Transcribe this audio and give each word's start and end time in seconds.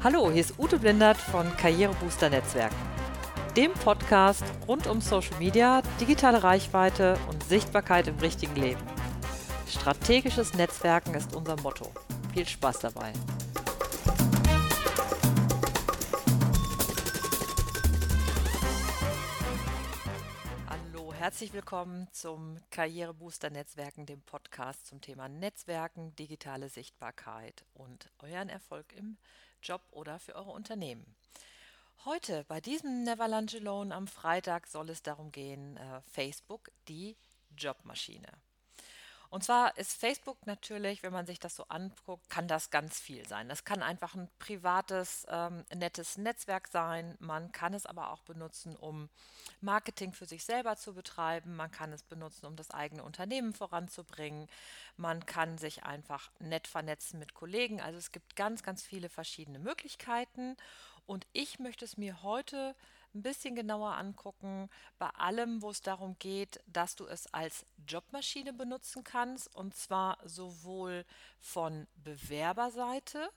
Hallo, 0.00 0.30
hier 0.30 0.42
ist 0.42 0.56
Ute 0.60 0.78
Blindert 0.78 1.16
von 1.16 1.56
Karrierebooster 1.56 2.30
Netzwerken, 2.30 2.76
dem 3.56 3.72
Podcast 3.72 4.44
rund 4.68 4.86
um 4.86 5.00
Social 5.00 5.36
Media, 5.40 5.82
digitale 6.00 6.44
Reichweite 6.44 7.18
und 7.28 7.42
Sichtbarkeit 7.42 8.06
im 8.06 8.16
richtigen 8.20 8.54
Leben. 8.54 8.80
Strategisches 9.66 10.54
Netzwerken 10.54 11.14
ist 11.14 11.34
unser 11.34 11.60
Motto. 11.62 11.90
Viel 12.32 12.46
Spaß 12.46 12.78
dabei. 12.78 13.12
Hallo, 20.68 21.12
herzlich 21.12 21.52
willkommen 21.52 22.06
zum 22.12 22.58
Karrierebooster 22.70 23.50
Netzwerken, 23.50 24.06
dem 24.06 24.20
Podcast 24.22 24.86
zum 24.86 25.00
Thema 25.00 25.28
Netzwerken, 25.28 26.14
digitale 26.14 26.68
Sichtbarkeit 26.68 27.64
und 27.74 28.12
euren 28.20 28.48
Erfolg 28.48 28.92
im 28.96 29.16
Job 29.62 29.82
oder 29.90 30.18
für 30.18 30.34
eure 30.34 30.50
Unternehmen. 30.50 31.16
Heute 32.04 32.44
bei 32.48 32.60
diesem 32.60 33.02
Never 33.02 33.28
Lunch 33.28 33.54
Alone 33.56 33.94
am 33.94 34.06
Freitag 34.06 34.66
soll 34.66 34.90
es 34.90 35.02
darum 35.02 35.32
gehen, 35.32 35.76
äh, 35.76 36.00
Facebook, 36.02 36.70
die 36.88 37.16
Jobmaschine. 37.56 38.28
Und 39.30 39.44
zwar 39.44 39.76
ist 39.76 39.92
Facebook 39.92 40.46
natürlich, 40.46 41.02
wenn 41.02 41.12
man 41.12 41.26
sich 41.26 41.38
das 41.38 41.54
so 41.54 41.64
anguckt, 41.68 42.30
kann 42.30 42.48
das 42.48 42.70
ganz 42.70 42.98
viel 42.98 43.26
sein. 43.28 43.48
Das 43.48 43.64
kann 43.64 43.82
einfach 43.82 44.14
ein 44.14 44.28
privates, 44.38 45.26
ähm, 45.28 45.64
nettes 45.74 46.16
Netzwerk 46.16 46.68
sein. 46.68 47.14
Man 47.20 47.52
kann 47.52 47.74
es 47.74 47.84
aber 47.84 48.10
auch 48.10 48.22
benutzen, 48.22 48.74
um 48.76 49.10
Marketing 49.60 50.14
für 50.14 50.24
sich 50.24 50.44
selber 50.44 50.76
zu 50.76 50.94
betreiben. 50.94 51.56
Man 51.56 51.70
kann 51.70 51.92
es 51.92 52.02
benutzen, 52.02 52.46
um 52.46 52.56
das 52.56 52.70
eigene 52.70 53.02
Unternehmen 53.02 53.52
voranzubringen. 53.52 54.48
Man 54.96 55.26
kann 55.26 55.58
sich 55.58 55.84
einfach 55.84 56.30
nett 56.38 56.66
vernetzen 56.66 57.18
mit 57.18 57.34
Kollegen. 57.34 57.82
Also 57.82 57.98
es 57.98 58.12
gibt 58.12 58.34
ganz, 58.34 58.62
ganz 58.62 58.82
viele 58.82 59.10
verschiedene 59.10 59.58
Möglichkeiten. 59.58 60.56
Und 61.06 61.26
ich 61.32 61.58
möchte 61.58 61.84
es 61.84 61.98
mir 61.98 62.22
heute 62.22 62.74
ein 63.14 63.22
bisschen 63.22 63.54
genauer 63.54 63.96
angucken, 63.96 64.68
bei 64.98 65.08
allem, 65.10 65.62
wo 65.62 65.70
es 65.70 65.82
darum 65.82 66.16
geht, 66.18 66.60
dass 66.66 66.94
du 66.94 67.06
es 67.06 67.32
als 67.32 67.66
Jobmaschine 67.86 68.52
benutzen 68.52 69.04
kannst, 69.04 69.54
und 69.54 69.74
zwar 69.74 70.18
sowohl 70.24 71.04
von 71.40 71.86
Bewerberseite, 71.96 73.30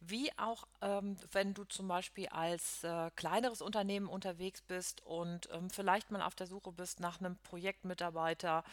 wie 0.00 0.30
auch 0.38 0.66
ähm, 0.82 1.16
wenn 1.32 1.54
du 1.54 1.64
zum 1.64 1.88
Beispiel 1.88 2.28
als 2.28 2.84
äh, 2.84 3.10
kleineres 3.16 3.62
Unternehmen 3.62 4.08
unterwegs 4.08 4.60
bist 4.62 5.00
und 5.02 5.48
ähm, 5.52 5.70
vielleicht 5.70 6.10
mal 6.10 6.22
auf 6.22 6.34
der 6.34 6.46
Suche 6.46 6.72
bist 6.72 7.00
nach 7.00 7.20
einem 7.20 7.36
Projektmitarbeiter 7.38 8.64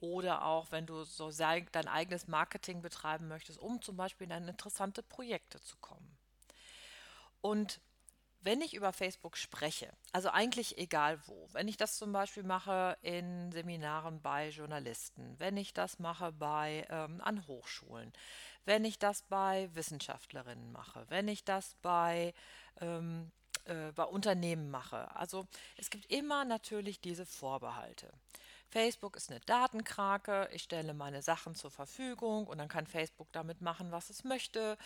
oder 0.00 0.44
auch 0.44 0.70
wenn 0.70 0.86
du 0.86 1.04
so 1.04 1.30
dein 1.30 1.88
eigenes 1.88 2.28
Marketing 2.28 2.82
betreiben 2.82 3.28
möchtest, 3.28 3.58
um 3.58 3.82
zum 3.82 3.96
Beispiel 3.96 4.30
in 4.30 4.48
interessante 4.48 5.02
Projekte 5.02 5.60
zu 5.60 5.76
kommen. 5.78 6.16
Und 7.40 7.80
wenn 8.40 8.60
ich 8.60 8.74
über 8.74 8.92
Facebook 8.92 9.36
spreche, 9.36 9.92
also 10.12 10.30
eigentlich 10.30 10.78
egal 10.78 11.20
wo, 11.26 11.48
wenn 11.52 11.68
ich 11.68 11.76
das 11.76 11.96
zum 11.96 12.12
Beispiel 12.12 12.44
mache 12.44 12.96
in 13.02 13.50
Seminaren 13.52 14.20
bei 14.20 14.48
Journalisten, 14.50 15.34
wenn 15.38 15.56
ich 15.56 15.74
das 15.74 15.98
mache 15.98 16.32
bei 16.32 16.86
ähm, 16.88 17.20
an 17.20 17.46
Hochschulen, 17.46 18.12
wenn 18.64 18.84
ich 18.84 18.98
das 18.98 19.22
bei 19.22 19.68
Wissenschaftlerinnen 19.74 20.72
mache, 20.72 21.04
wenn 21.08 21.28
ich 21.28 21.44
das 21.44 21.76
bei 21.82 22.32
ähm, 22.80 23.32
äh, 23.68 23.92
bei 23.92 24.04
Unternehmen 24.04 24.70
mache. 24.70 25.14
Also 25.14 25.46
es 25.76 25.90
gibt 25.90 26.10
immer 26.10 26.44
natürlich 26.44 27.00
diese 27.00 27.26
Vorbehalte. 27.26 28.10
Facebook 28.70 29.16
ist 29.16 29.30
eine 29.30 29.40
Datenkrake, 29.40 30.48
ich 30.52 30.62
stelle 30.62 30.92
meine 30.94 31.22
Sachen 31.22 31.54
zur 31.54 31.70
Verfügung 31.70 32.46
und 32.46 32.58
dann 32.58 32.68
kann 32.68 32.86
Facebook 32.86 33.28
damit 33.32 33.60
machen, 33.60 33.90
was 33.92 34.10
es 34.10 34.24
möchte. 34.24 34.76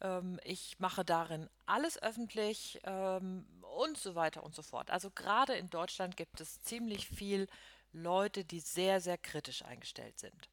Ähm, 0.00 0.40
ich 0.44 0.78
mache 0.80 1.04
darin 1.04 1.48
alles 1.66 2.02
öffentlich 2.02 2.80
ähm, 2.84 3.46
und 3.78 3.96
so 3.96 4.14
weiter 4.14 4.42
und 4.42 4.54
so 4.54 4.62
fort. 4.62 4.90
Also 4.90 5.10
gerade 5.10 5.54
in 5.54 5.70
Deutschland 5.70 6.16
gibt 6.16 6.40
es 6.40 6.62
ziemlich 6.62 7.08
viel 7.08 7.48
Leute, 7.92 8.44
die 8.44 8.60
sehr, 8.60 9.00
sehr 9.00 9.18
kritisch 9.18 9.64
eingestellt 9.64 10.18
sind. 10.18 10.48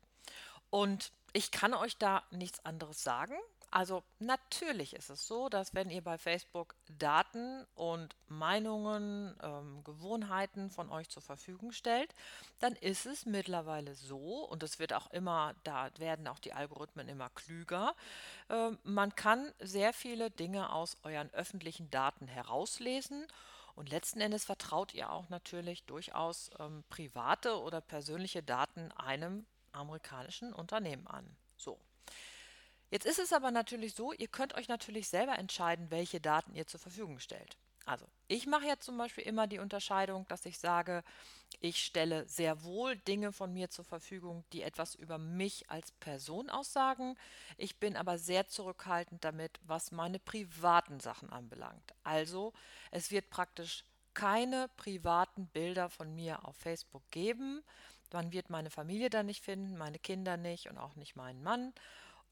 Und 0.70 1.12
ich 1.34 1.52
kann 1.52 1.74
euch 1.74 1.98
da 1.98 2.24
nichts 2.32 2.64
anderes 2.66 3.04
sagen. 3.04 3.36
Also 3.76 4.04
natürlich 4.20 4.96
ist 4.96 5.10
es 5.10 5.28
so, 5.28 5.50
dass 5.50 5.74
wenn 5.74 5.90
ihr 5.90 6.02
bei 6.02 6.18
Facebook 6.18 6.76
Daten 6.88 7.66
und 7.76 8.16
Meinungen, 8.30 9.38
ähm, 9.44 9.84
Gewohnheiten 9.84 10.70
von 10.70 10.90
euch 10.90 11.10
zur 11.10 11.22
Verfügung 11.22 11.74
stellt, 11.74 12.16
dann 12.60 12.78
ist 12.78 13.06
es 13.06 13.26
mittlerweile 13.26 13.94
so, 13.94 14.46
und 14.46 14.64
es 14.64 14.80
wird 14.80 14.94
auch 14.94 15.12
immer, 15.12 15.56
da 15.66 15.90
werden 15.98 16.26
auch 16.30 16.40
die 16.40 16.54
Algorithmen 16.54 17.10
immer 17.10 17.30
klüger, 17.32 17.94
äh, 18.48 18.72
man 18.84 19.14
kann 19.14 19.52
sehr 19.60 19.92
viele 19.92 20.32
Dinge 20.32 20.72
aus 20.72 20.96
euren 21.04 21.30
öffentlichen 21.34 21.92
Daten 21.92 22.30
herauslesen. 22.30 23.28
Und 23.76 23.90
letzten 23.90 24.22
Endes 24.22 24.46
vertraut 24.46 24.94
ihr 24.94 25.12
auch 25.12 25.28
natürlich 25.28 25.84
durchaus 25.84 26.50
ähm, 26.60 26.86
private 26.88 27.60
oder 27.60 27.82
persönliche 27.82 28.42
Daten 28.42 28.94
einem 28.94 29.46
amerikanischen 29.74 30.54
Unternehmen 30.54 31.08
an. 31.08 31.36
So. 31.58 31.78
Jetzt 32.96 33.08
ist 33.08 33.20
es 33.20 33.34
aber 33.34 33.52
natürlich 33.52 33.94
so, 33.94 34.14
ihr 34.14 34.30
könnt 34.30 34.56
euch 34.56 34.70
natürlich 34.70 35.10
selber 35.10 35.38
entscheiden, 35.38 35.92
welche 35.92 36.22
Daten 36.22 36.56
ihr 36.56 36.66
zur 36.66 36.80
Verfügung 36.80 37.20
stellt. 37.20 37.58
Also 37.84 38.06
ich 38.30 38.48
mache 38.48 38.68
jetzt 38.68 38.86
zum 38.86 38.98
Beispiel 38.98 39.26
immer 39.26 39.48
die 39.48 39.60
Unterscheidung, 39.60 40.26
dass 40.30 40.46
ich 40.46 40.60
sage, 40.60 41.04
ich 41.60 41.84
stelle 41.84 42.26
sehr 42.30 42.64
wohl 42.64 42.96
Dinge 42.96 43.34
von 43.34 43.52
mir 43.52 43.70
zur 43.70 43.84
Verfügung, 43.84 44.46
die 44.54 44.62
etwas 44.62 44.96
über 44.96 45.18
mich 45.18 45.70
als 45.70 45.92
Person 45.92 46.50
aussagen. 46.50 47.18
Ich 47.58 47.82
bin 47.82 47.98
aber 47.98 48.18
sehr 48.18 48.48
zurückhaltend 48.48 49.26
damit, 49.26 49.60
was 49.64 49.92
meine 49.92 50.18
privaten 50.18 51.02
Sachen 51.02 51.30
anbelangt. 51.34 51.94
Also 52.06 52.54
es 52.92 53.12
wird 53.12 53.30
praktisch 53.30 53.84
keine 54.14 54.70
privaten 54.78 55.48
Bilder 55.48 55.90
von 55.90 56.16
mir 56.16 56.48
auf 56.48 56.56
Facebook 56.56 57.04
geben. 57.12 57.62
Man 58.14 58.32
wird 58.32 58.50
meine 58.50 58.70
Familie 58.70 59.10
da 59.10 59.22
nicht 59.22 59.44
finden, 59.44 59.78
meine 59.78 60.00
Kinder 60.00 60.38
nicht 60.38 60.70
und 60.70 60.78
auch 60.78 60.96
nicht 60.96 61.18
meinen 61.18 61.44
Mann. 61.44 61.74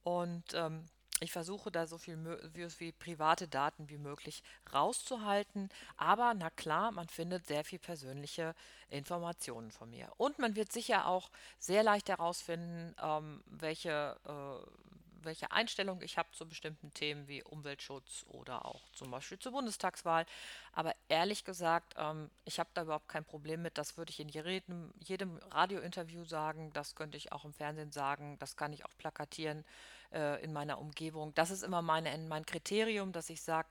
Und 0.04 0.44
ähm, 0.54 0.86
ich 1.24 1.32
versuche 1.32 1.72
da 1.72 1.88
so 1.88 1.98
viel, 1.98 2.18
so 2.54 2.70
viel 2.70 2.92
private 2.92 3.48
Daten 3.48 3.90
wie 3.90 3.98
möglich 3.98 4.44
rauszuhalten. 4.74 5.70
Aber 5.96 6.34
na 6.34 6.50
klar, 6.50 6.92
man 6.92 7.08
findet 7.08 7.48
sehr 7.48 7.64
viel 7.64 7.80
persönliche 7.80 8.54
Informationen 8.90 9.72
von 9.72 9.90
mir. 9.90 10.12
Und 10.18 10.40
man 10.40 10.56
wird 10.56 10.72
sicher 10.74 11.08
auch 11.08 11.32
sehr 11.60 11.84
leicht 11.84 12.10
herausfinden, 12.10 12.94
ähm, 13.02 13.42
welche, 13.46 14.18
äh, 14.26 14.93
welche 15.26 15.52
Einstellung 15.52 16.02
ich 16.02 16.18
habe 16.18 16.30
zu 16.32 16.48
bestimmten 16.48 16.94
Themen 16.94 17.28
wie 17.28 17.44
Umweltschutz 17.44 18.26
oder 18.28 18.66
auch 18.66 18.90
zum 18.92 19.12
Beispiel 19.12 19.40
zur 19.40 19.52
Bundestagswahl. 19.52 20.26
Aber 20.72 20.96
ehrlich 21.10 21.46
gesagt, 21.46 21.96
ähm, 21.98 22.30
ich 22.46 22.60
habe 22.60 22.70
da 22.74 22.84
überhaupt 22.84 23.08
kein 23.08 23.26
Problem 23.26 23.62
mit. 23.62 23.78
Das 23.78 23.98
würde 23.98 24.12
ich 24.12 24.20
in 24.20 24.30
jedem, 24.30 24.94
jedem 25.00 25.38
Radiointerview 25.52 26.26
sagen. 26.26 26.72
Das 26.74 26.96
könnte 26.96 27.18
ich 27.18 27.32
auch 27.32 27.46
im 27.46 27.54
Fernsehen 27.54 27.92
sagen. 27.92 28.38
Das 28.40 28.56
kann 28.56 28.74
ich 28.74 28.86
auch 28.86 28.98
plakatieren 28.98 29.66
äh, 30.12 30.44
in 30.44 30.54
meiner 30.54 30.80
Umgebung. 30.80 31.34
Das 31.36 31.52
ist 31.52 31.64
immer 31.64 31.82
meine, 31.82 32.18
mein 32.28 32.46
Kriterium, 32.46 33.12
dass 33.12 33.30
ich 33.30 33.42
sage, 33.42 33.68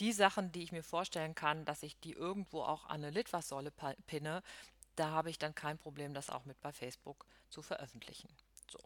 die 0.00 0.12
Sachen, 0.12 0.52
die 0.52 0.62
ich 0.62 0.72
mir 0.72 0.84
vorstellen 0.84 1.34
kann, 1.34 1.64
dass 1.64 1.82
ich 1.82 1.98
die 2.00 2.12
irgendwo 2.12 2.62
auch 2.62 2.84
an 2.86 3.02
eine 3.02 3.10
Litfaßsäule 3.10 3.72
pinne, 4.06 4.42
da 4.96 5.10
habe 5.10 5.30
ich 5.30 5.38
dann 5.38 5.54
kein 5.54 5.78
Problem, 5.78 6.14
das 6.14 6.30
auch 6.30 6.44
mit 6.44 6.60
bei 6.60 6.72
Facebook 6.72 7.26
zu 7.50 7.62
veröffentlichen. 7.62 8.28
So. 8.70 8.78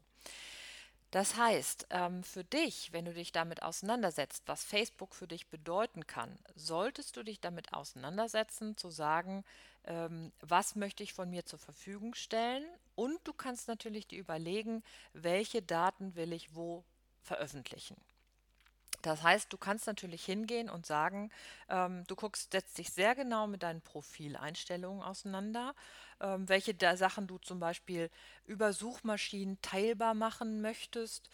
Das 1.13 1.37
heißt, 1.37 1.89
ähm, 1.91 2.25
für 2.25 2.43
dich, 2.43 2.91
wenn 2.93 3.05
du 3.05 3.13
dich 3.13 3.33
damit 3.33 3.63
auseinandersetzt, 3.63 4.45
was 4.47 4.65
Facebook 4.65 5.15
für 5.15 5.29
dich 5.29 5.47
bedeuten 5.51 6.07
kann, 6.07 6.39
solltest 6.55 7.19
du 7.19 7.23
dich 7.23 7.39
damit 7.39 7.75
auseinandersetzen, 7.75 8.79
zu 8.79 8.89
sagen, 8.89 9.45
ähm, 9.85 10.33
was 10.41 10.75
möchte 10.75 11.03
ich 11.03 11.13
von 11.13 11.29
mir 11.29 11.45
zur 11.45 11.59
Verfügung 11.59 12.15
stellen 12.15 12.65
und 12.95 13.19
du 13.25 13.35
kannst 13.35 13.69
natürlich 13.69 14.07
dir 14.07 14.21
überlegen, 14.21 14.83
welche 15.13 15.61
Daten 15.61 16.17
will 16.17 16.33
ich 16.33 16.55
wo 16.55 16.83
veröffentlichen. 17.21 17.97
Das 19.03 19.23
heißt, 19.23 19.53
du 19.53 19.59
kannst 19.59 19.87
natürlich 19.87 20.25
hingehen 20.25 20.71
und 20.71 20.87
sagen, 20.87 21.31
ähm, 21.69 22.05
du 22.07 22.17
guckst, 22.17 22.53
setzt 22.53 22.79
dich 22.79 22.91
sehr 22.91 23.15
genau 23.15 23.47
mit 23.47 23.63
deinen 23.63 23.81
Profileinstellungen 23.81 25.03
auseinander, 25.03 25.75
ähm, 26.21 26.49
welche 26.49 26.73
der 26.73 26.97
Sachen 26.97 27.27
du 27.27 27.39
zum 27.39 27.59
Beispiel 27.59 28.11
über 28.47 28.73
Suchmaschinen 28.73 29.61
teilbar 29.61 30.15
machen 30.15 30.63
möchtest, 30.63 31.29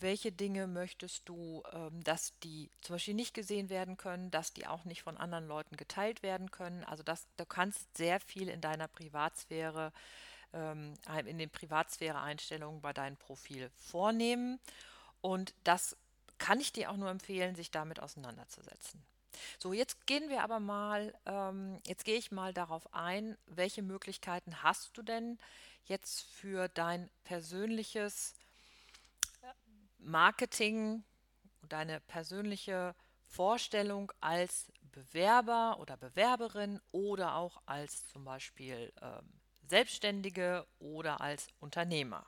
welche 0.00 0.30
Dinge 0.30 0.68
möchtest 0.68 1.28
du, 1.28 1.62
ähm, 1.72 2.02
dass 2.04 2.32
die 2.40 2.70
zum 2.80 2.94
Beispiel 2.94 3.14
nicht 3.14 3.34
gesehen 3.34 3.68
werden 3.68 3.96
können, 3.96 4.30
dass 4.30 4.52
die 4.52 4.66
auch 4.66 4.84
nicht 4.84 5.02
von 5.02 5.16
anderen 5.16 5.48
Leuten 5.48 5.76
geteilt 5.76 6.22
werden 6.22 6.50
können. 6.50 6.84
Also 6.84 7.02
das, 7.02 7.26
du 7.36 7.44
kannst 7.44 7.96
sehr 7.96 8.20
viel 8.20 8.48
in 8.48 8.60
deiner 8.60 8.88
Privatsphäre, 8.88 9.92
ähm, 10.52 10.94
in 11.26 11.38
den 11.38 11.50
Privatsphäre-Einstellungen 11.50 12.80
bei 12.80 12.92
deinem 12.92 13.16
Profil 13.16 13.70
vornehmen. 13.74 14.60
Und 15.20 15.52
das 15.64 15.96
kann 16.38 16.60
ich 16.60 16.72
dir 16.72 16.90
auch 16.90 16.96
nur 16.96 17.10
empfehlen, 17.10 17.54
sich 17.54 17.70
damit 17.70 18.00
auseinanderzusetzen. 18.00 19.02
So, 19.58 19.72
jetzt 19.72 20.06
gehen 20.06 20.28
wir 20.30 20.42
aber 20.42 20.60
mal, 20.60 21.14
ähm, 21.26 21.78
jetzt 21.86 22.04
gehe 22.04 22.16
ich 22.16 22.32
mal 22.32 22.52
darauf 22.52 22.92
ein, 22.94 23.36
welche 23.46 23.82
Möglichkeiten 23.82 24.62
hast 24.62 24.96
du 24.96 25.02
denn 25.02 25.38
jetzt 25.84 26.22
für 26.22 26.68
dein 26.68 27.10
persönliches 27.24 28.34
äh, 29.42 29.46
Marketing, 29.98 31.04
deine 31.68 32.00
persönliche 32.00 32.94
Vorstellung 33.26 34.12
als 34.20 34.72
Bewerber 34.92 35.78
oder 35.80 35.96
Bewerberin 35.96 36.80
oder 36.92 37.36
auch 37.36 37.60
als 37.66 38.08
zum 38.08 38.24
Beispiel 38.24 38.92
ähm, 39.02 39.28
Selbstständige 39.68 40.66
oder 40.78 41.20
als 41.20 41.48
Unternehmer. 41.60 42.26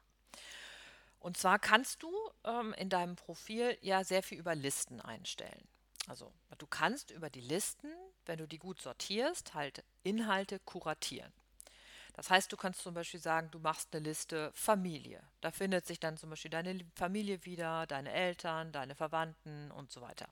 Und 1.21 1.37
zwar 1.37 1.59
kannst 1.59 2.03
du 2.03 2.11
ähm, 2.45 2.73
in 2.75 2.89
deinem 2.89 3.15
Profil 3.15 3.77
ja 3.83 4.03
sehr 4.05 4.23
viel 4.23 4.39
über 4.39 4.55
Listen 4.55 5.01
einstellen. 5.01 5.69
Also 6.09 6.33
du 6.59 6.67
kannst 6.67 7.11
über 7.11 7.31
die 7.31 7.43
Listen, 7.43 7.89
wenn 8.27 8.39
du 8.39 8.49
die 8.49 8.59
gut 8.59 8.81
sortierst, 8.81 9.55
halt 9.55 9.85
Inhalte 10.03 10.59
kuratieren. 10.61 11.33
Das 12.15 12.31
heißt, 12.31 12.51
du 12.51 12.57
kannst 12.57 12.81
zum 12.81 12.95
Beispiel 12.95 13.21
sagen, 13.21 13.51
du 13.51 13.59
machst 13.61 13.95
eine 13.95 14.03
Liste 14.03 14.51
Familie. 14.55 15.23
Da 15.41 15.51
findet 15.51 15.87
sich 15.87 16.01
dann 16.01 16.17
zum 16.17 16.31
Beispiel 16.31 16.51
deine 16.51 16.81
Familie 16.95 17.45
wieder, 17.45 17.87
deine 17.87 18.13
Eltern, 18.13 18.73
deine 18.73 18.95
Verwandten 18.95 19.71
und 19.71 19.93
so 19.93 20.01
weiter. 20.01 20.29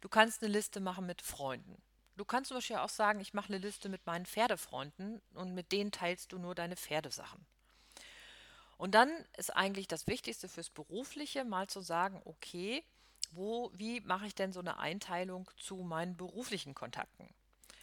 Du 0.00 0.08
kannst 0.08 0.42
eine 0.42 0.52
Liste 0.52 0.80
machen 0.80 1.06
mit 1.06 1.22
Freunden. 1.22 1.80
Du 2.16 2.24
kannst 2.24 2.48
zum 2.48 2.56
Beispiel 2.56 2.76
auch 2.76 2.88
sagen, 2.88 3.20
ich 3.20 3.34
mache 3.34 3.48
eine 3.48 3.58
Liste 3.58 3.88
mit 3.88 4.04
meinen 4.06 4.26
Pferdefreunden 4.26 5.22
und 5.34 5.54
mit 5.54 5.72
denen 5.72 5.92
teilst 5.92 6.32
du 6.32 6.38
nur 6.38 6.54
deine 6.54 6.76
Pferdesachen. 6.76 7.46
Und 8.82 8.96
dann 8.96 9.12
ist 9.36 9.54
eigentlich 9.54 9.86
das 9.86 10.08
Wichtigste 10.08 10.48
fürs 10.48 10.68
Berufliche 10.68 11.44
mal 11.44 11.68
zu 11.68 11.82
sagen, 11.82 12.20
okay, 12.24 12.82
wo, 13.30 13.70
wie 13.74 14.00
mache 14.00 14.26
ich 14.26 14.34
denn 14.34 14.52
so 14.52 14.58
eine 14.58 14.80
Einteilung 14.80 15.48
zu 15.56 15.76
meinen 15.76 16.16
beruflichen 16.16 16.74
Kontakten? 16.74 17.32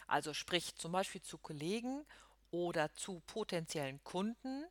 Also 0.08 0.34
sprich 0.34 0.76
zum 0.76 0.92
Beispiel 0.92 1.22
zu 1.22 1.38
Kollegen 1.38 2.06
oder 2.52 2.94
zu 2.96 3.22
potenziellen 3.28 4.04
Kunden. 4.04 4.66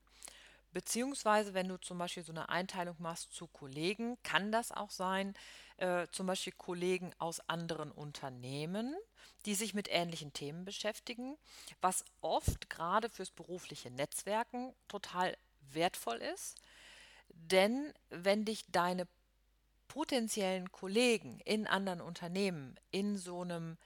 Beziehungsweise, 0.70 1.54
wenn 1.54 1.66
du 1.66 1.78
zum 1.78 1.96
Beispiel 1.96 2.22
so 2.22 2.32
eine 2.32 2.50
Einteilung 2.50 2.96
machst 2.98 3.32
zu 3.32 3.46
Kollegen, 3.46 4.18
kann 4.22 4.52
das 4.52 4.70
auch 4.70 4.90
sein, 4.90 5.32
äh, 5.78 6.08
zum 6.12 6.26
Beispiel 6.26 6.52
Kollegen 6.52 7.10
aus 7.16 7.40
anderen 7.48 7.90
Unternehmen, 7.90 8.94
die 9.46 9.54
sich 9.54 9.72
mit 9.72 9.88
ähnlichen 9.90 10.34
Themen 10.34 10.66
beschäftigen, 10.66 11.38
was 11.80 12.04
oft 12.20 12.68
gerade 12.68 13.08
fürs 13.08 13.30
berufliche 13.30 13.90
Netzwerken 13.90 14.74
total 14.88 15.34
wertvoll 15.74 16.18
ist. 16.18 16.56
Denn 17.28 17.92
wenn 18.10 18.44
dich 18.44 18.64
deine 18.70 19.06
potenziellen 19.88 20.70
Kollegen 20.70 21.40
in 21.40 21.66
anderen 21.66 22.00
Unternehmen 22.00 22.78
in 22.90 23.16
so 23.16 23.42
einem 23.42 23.76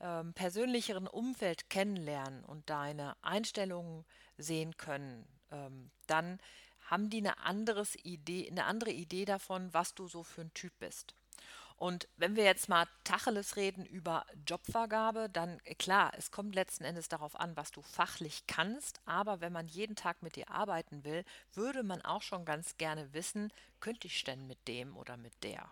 ähm, 0.00 0.32
persönlicheren 0.32 1.06
Umfeld 1.06 1.70
kennenlernen 1.70 2.44
und 2.44 2.68
deine 2.70 3.16
Einstellungen 3.22 4.04
sehen 4.38 4.76
können, 4.76 5.26
ähm, 5.50 5.90
dann 6.06 6.38
haben 6.86 7.10
die 7.10 7.18
eine, 7.18 7.38
anderes 7.38 7.96
Idee, 8.04 8.48
eine 8.50 8.64
andere 8.64 8.90
Idee 8.90 9.24
davon, 9.24 9.72
was 9.74 9.94
du 9.94 10.06
so 10.06 10.22
für 10.22 10.42
ein 10.42 10.54
Typ 10.54 10.72
bist. 10.78 11.14
Und 11.76 12.08
wenn 12.16 12.36
wir 12.36 12.44
jetzt 12.44 12.70
mal 12.70 12.86
Tacheles 13.04 13.56
reden 13.56 13.84
über 13.84 14.24
Jobvergabe, 14.46 15.28
dann 15.28 15.60
äh, 15.64 15.74
klar, 15.74 16.12
es 16.16 16.30
kommt 16.30 16.54
letzten 16.54 16.84
Endes 16.84 17.08
darauf 17.08 17.38
an, 17.38 17.56
was 17.56 17.70
du 17.70 17.82
fachlich 17.82 18.46
kannst, 18.46 19.00
aber 19.04 19.40
wenn 19.40 19.52
man 19.52 19.68
jeden 19.68 19.94
Tag 19.94 20.22
mit 20.22 20.36
dir 20.36 20.50
arbeiten 20.50 21.04
will, 21.04 21.24
würde 21.52 21.82
man 21.82 22.02
auch 22.02 22.22
schon 22.22 22.46
ganz 22.46 22.78
gerne 22.78 23.12
wissen, 23.12 23.52
könnte 23.80 24.06
ich 24.06 24.24
denn 24.24 24.46
mit 24.46 24.66
dem 24.68 24.96
oder 24.96 25.18
mit 25.18 25.34
der? 25.42 25.70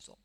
So. 0.00 0.18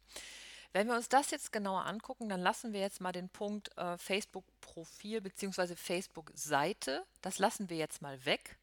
Wenn 0.73 0.87
wir 0.87 0.95
uns 0.95 1.09
das 1.09 1.31
jetzt 1.31 1.51
genauer 1.51 1.85
angucken, 1.85 2.29
dann 2.29 2.41
lassen 2.41 2.73
wir 2.73 2.81
jetzt 2.81 3.01
mal 3.01 3.11
den 3.11 3.29
Punkt 3.29 3.75
äh, 3.77 3.97
Facebook-Profil 3.97 5.21
bzw. 5.21 5.75
Facebook-Seite, 5.75 7.05
das 7.21 7.39
lassen 7.39 7.69
wir 7.69 7.77
jetzt 7.77 8.01
mal 8.01 8.23
weg. 8.25 8.57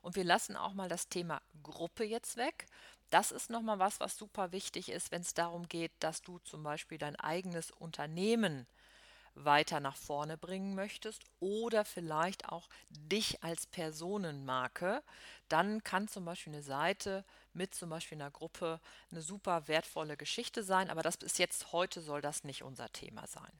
Und 0.00 0.16
wir 0.16 0.24
lassen 0.24 0.56
auch 0.56 0.72
mal 0.72 0.88
das 0.88 1.08
Thema 1.08 1.42
Gruppe 1.62 2.04
jetzt 2.04 2.36
weg. 2.36 2.66
Das 3.12 3.30
ist 3.30 3.50
nochmal 3.50 3.78
was, 3.78 4.00
was 4.00 4.16
super 4.16 4.52
wichtig 4.52 4.88
ist, 4.88 5.12
wenn 5.12 5.20
es 5.20 5.34
darum 5.34 5.68
geht, 5.68 5.92
dass 6.00 6.22
du 6.22 6.38
zum 6.38 6.62
Beispiel 6.62 6.96
dein 6.96 7.14
eigenes 7.16 7.70
Unternehmen 7.70 8.66
weiter 9.34 9.80
nach 9.80 9.96
vorne 9.96 10.38
bringen 10.38 10.74
möchtest 10.74 11.22
oder 11.38 11.84
vielleicht 11.84 12.48
auch 12.48 12.70
dich 12.88 13.44
als 13.44 13.66
Personenmarke, 13.66 15.02
dann 15.50 15.84
kann 15.84 16.08
zum 16.08 16.24
Beispiel 16.24 16.54
eine 16.54 16.62
Seite 16.62 17.26
mit 17.52 17.74
zum 17.74 17.90
Beispiel 17.90 18.16
einer 18.16 18.30
Gruppe 18.30 18.80
eine 19.10 19.20
super 19.20 19.68
wertvolle 19.68 20.16
Geschichte 20.16 20.62
sein, 20.62 20.88
aber 20.88 21.02
das 21.02 21.18
bis 21.18 21.36
jetzt 21.36 21.70
heute 21.72 22.00
soll 22.00 22.22
das 22.22 22.44
nicht 22.44 22.62
unser 22.62 22.90
Thema 22.94 23.26
sein. 23.26 23.52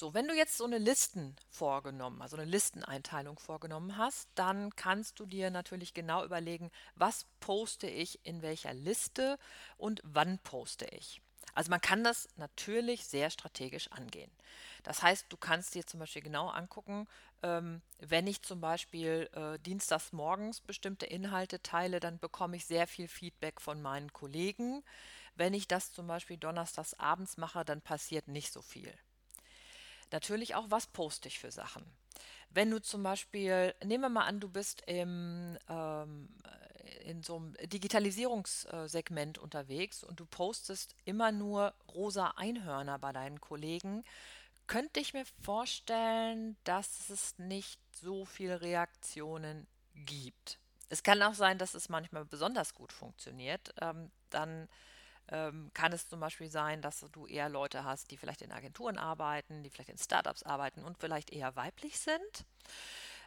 So, 0.00 0.14
wenn 0.14 0.28
du 0.28 0.34
jetzt 0.34 0.56
so 0.56 0.64
eine 0.64 0.78
Listen 0.78 1.34
vorgenommen, 1.48 2.22
also 2.22 2.36
eine 2.36 2.48
Listeneinteilung 2.48 3.36
vorgenommen 3.36 3.96
hast, 3.96 4.28
dann 4.36 4.70
kannst 4.76 5.18
du 5.18 5.26
dir 5.26 5.50
natürlich 5.50 5.92
genau 5.92 6.24
überlegen, 6.24 6.70
was 6.94 7.26
poste 7.40 7.88
ich 7.88 8.24
in 8.24 8.40
welcher 8.40 8.72
Liste 8.72 9.40
und 9.76 10.00
wann 10.04 10.38
poste 10.38 10.86
ich. 10.92 11.20
Also 11.52 11.70
man 11.70 11.80
kann 11.80 12.04
das 12.04 12.28
natürlich 12.36 13.06
sehr 13.06 13.28
strategisch 13.30 13.90
angehen. 13.90 14.30
Das 14.84 15.02
heißt, 15.02 15.26
du 15.30 15.36
kannst 15.36 15.74
dir 15.74 15.84
zum 15.84 15.98
Beispiel 15.98 16.22
genau 16.22 16.46
angucken, 16.46 17.08
ähm, 17.42 17.82
wenn 17.98 18.28
ich 18.28 18.42
zum 18.42 18.60
Beispiel 18.60 19.28
äh, 19.32 19.58
dienstags 19.58 20.12
morgens 20.12 20.60
bestimmte 20.60 21.06
Inhalte 21.06 21.60
teile, 21.60 21.98
dann 21.98 22.20
bekomme 22.20 22.54
ich 22.54 22.66
sehr 22.66 22.86
viel 22.86 23.08
Feedback 23.08 23.60
von 23.60 23.82
meinen 23.82 24.12
Kollegen. 24.12 24.84
Wenn 25.34 25.54
ich 25.54 25.66
das 25.66 25.92
zum 25.92 26.06
Beispiel 26.06 26.36
donnerstags 26.36 26.94
abends 26.94 27.36
mache, 27.36 27.64
dann 27.64 27.80
passiert 27.80 28.28
nicht 28.28 28.52
so 28.52 28.62
viel. 28.62 28.94
Natürlich 30.10 30.54
auch, 30.54 30.66
was 30.68 30.86
poste 30.86 31.28
ich 31.28 31.38
für 31.38 31.50
Sachen. 31.50 31.84
Wenn 32.50 32.70
du 32.70 32.80
zum 32.80 33.02
Beispiel, 33.02 33.74
nehmen 33.84 34.04
wir 34.04 34.08
mal 34.08 34.26
an, 34.26 34.40
du 34.40 34.48
bist 34.48 34.82
im, 34.86 35.58
ähm, 35.68 36.28
in 37.04 37.22
so 37.22 37.36
einem 37.36 37.54
Digitalisierungssegment 37.64 39.38
unterwegs 39.38 40.02
und 40.02 40.20
du 40.20 40.26
postest 40.26 40.94
immer 41.04 41.30
nur 41.30 41.74
rosa 41.92 42.28
Einhörner 42.36 42.98
bei 42.98 43.12
deinen 43.12 43.40
Kollegen, 43.40 44.04
könnte 44.66 45.00
ich 45.00 45.14
mir 45.14 45.24
vorstellen, 45.42 46.56
dass 46.64 47.10
es 47.10 47.38
nicht 47.38 47.80
so 47.92 48.24
viele 48.24 48.60
Reaktionen 48.60 49.66
gibt. 49.94 50.58
Es 50.90 51.02
kann 51.02 51.22
auch 51.22 51.34
sein, 51.34 51.58
dass 51.58 51.74
es 51.74 51.88
manchmal 51.88 52.24
besonders 52.24 52.74
gut 52.74 52.92
funktioniert. 52.92 53.74
Ähm, 53.80 54.10
dann 54.30 54.68
ähm, 55.30 55.70
kann 55.74 55.92
es 55.92 56.08
zum 56.08 56.20
Beispiel 56.20 56.50
sein, 56.50 56.82
dass 56.82 57.04
du 57.12 57.26
eher 57.26 57.48
Leute 57.48 57.84
hast, 57.84 58.10
die 58.10 58.16
vielleicht 58.16 58.42
in 58.42 58.52
Agenturen 58.52 58.98
arbeiten, 58.98 59.62
die 59.62 59.70
vielleicht 59.70 59.90
in 59.90 59.98
Startups 59.98 60.42
arbeiten 60.42 60.84
und 60.84 60.98
vielleicht 60.98 61.30
eher 61.30 61.54
weiblich 61.56 61.98
sind. 61.98 62.44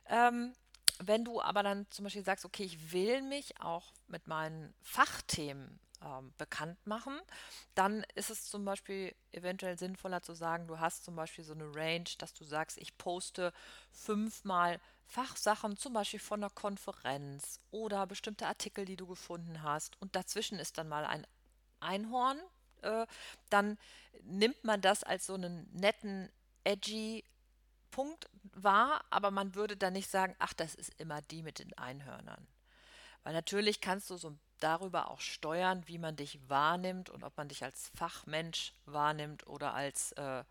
Ähm, 0.08 0.54
wenn 1.00 1.26
du 1.26 1.42
aber 1.42 1.64
dann 1.64 1.90
zum 1.90 2.04
Beispiel 2.04 2.24
sagst, 2.24 2.46
okay, 2.46 2.64
ich 2.64 2.92
will 2.92 3.22
mich 3.22 3.60
auch 3.60 3.94
mit 4.08 4.28
meinen 4.28 4.74
Fachthemen 4.82 5.80
ähm, 6.04 6.34
bekannt 6.38 6.86
machen, 6.86 7.20
dann 7.76 8.04
ist 8.16 8.30
es 8.30 8.46
zum 8.46 8.66
Beispiel 8.66 9.16
eventuell 9.32 9.78
sinnvoller 9.78 10.22
zu 10.22 10.34
sagen, 10.34 10.68
du 10.68 10.80
hast 10.80 11.04
zum 11.04 11.16
Beispiel 11.16 11.44
so 11.44 11.54
eine 11.54 11.74
Range, 11.76 12.10
dass 12.18 12.34
du 12.34 12.44
sagst, 12.44 12.78
ich 12.78 12.98
poste 12.98 13.54
fünfmal 13.92 14.80
Fachsachen, 15.08 15.76
zum 15.76 15.94
Beispiel 15.94 16.20
von 16.20 16.42
einer 16.42 16.50
Konferenz 16.50 17.60
oder 17.72 18.08
bestimmte 18.08 18.48
Artikel, 18.48 18.86
die 18.86 18.96
du 18.96 19.06
gefunden 19.08 19.62
hast. 19.62 20.02
Und 20.02 20.16
dazwischen 20.16 20.58
ist 20.58 20.78
dann 20.78 20.88
mal 20.88 21.06
ein 21.06 21.28
Einhorn, 21.82 22.40
äh, 22.82 23.06
dann 23.50 23.78
nimmt 24.24 24.64
man 24.64 24.82
das 24.82 25.04
als 25.04 25.26
so 25.26 25.34
einen 25.34 25.70
netten, 25.74 26.30
edgy 26.64 27.24
Punkt 27.92 28.30
wahr, 28.54 29.04
aber 29.10 29.32
man 29.32 29.54
würde 29.56 29.76
dann 29.76 29.94
nicht 29.94 30.10
sagen, 30.10 30.36
ach, 30.40 30.54
das 30.54 30.76
ist 30.76 30.94
immer 30.98 31.22
die 31.24 31.44
mit 31.44 31.60
den 31.60 31.78
Einhörnern. 31.78 32.48
Weil 33.24 33.34
natürlich 33.34 33.82
kannst 33.82 34.10
du 34.10 34.18
so 34.18 34.38
darüber 34.60 35.12
auch 35.12 35.20
steuern, 35.20 35.84
wie 35.88 35.98
man 35.98 36.16
dich 36.16 36.40
wahrnimmt 36.50 37.10
und 37.10 37.24
ob 37.24 37.36
man 37.38 37.50
dich 37.50 37.64
als 37.64 37.92
Fachmensch 37.96 38.74
wahrnimmt 38.86 39.46
oder 39.48 39.74
als, 39.74 40.14
äh, 40.14 40.44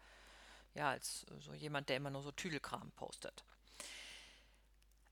ja, 0.75 0.91
als 0.91 1.27
so 1.41 1.55
jemand, 1.55 1.89
der 1.89 1.97
immer 1.97 2.11
nur 2.11 2.23
so 2.23 2.31
Tüdelkram 2.31 2.91
postet. 2.93 3.45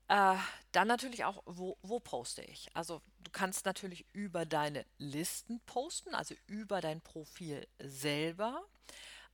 Äh, 0.09 0.35
dann 0.71 0.87
natürlich 0.87 1.23
auch, 1.23 1.43
wo, 1.45 1.77
wo 1.83 1.99
poste 1.99 2.41
ich? 2.41 2.67
Also 2.75 3.01
du 3.23 3.31
kannst 3.31 3.65
natürlich 3.65 4.05
über 4.11 4.45
deine 4.45 4.85
Listen 4.97 5.59
posten, 5.67 6.15
also 6.15 6.35
über 6.47 6.81
dein 6.81 6.99
Profil 6.99 7.67
selber. 7.79 8.63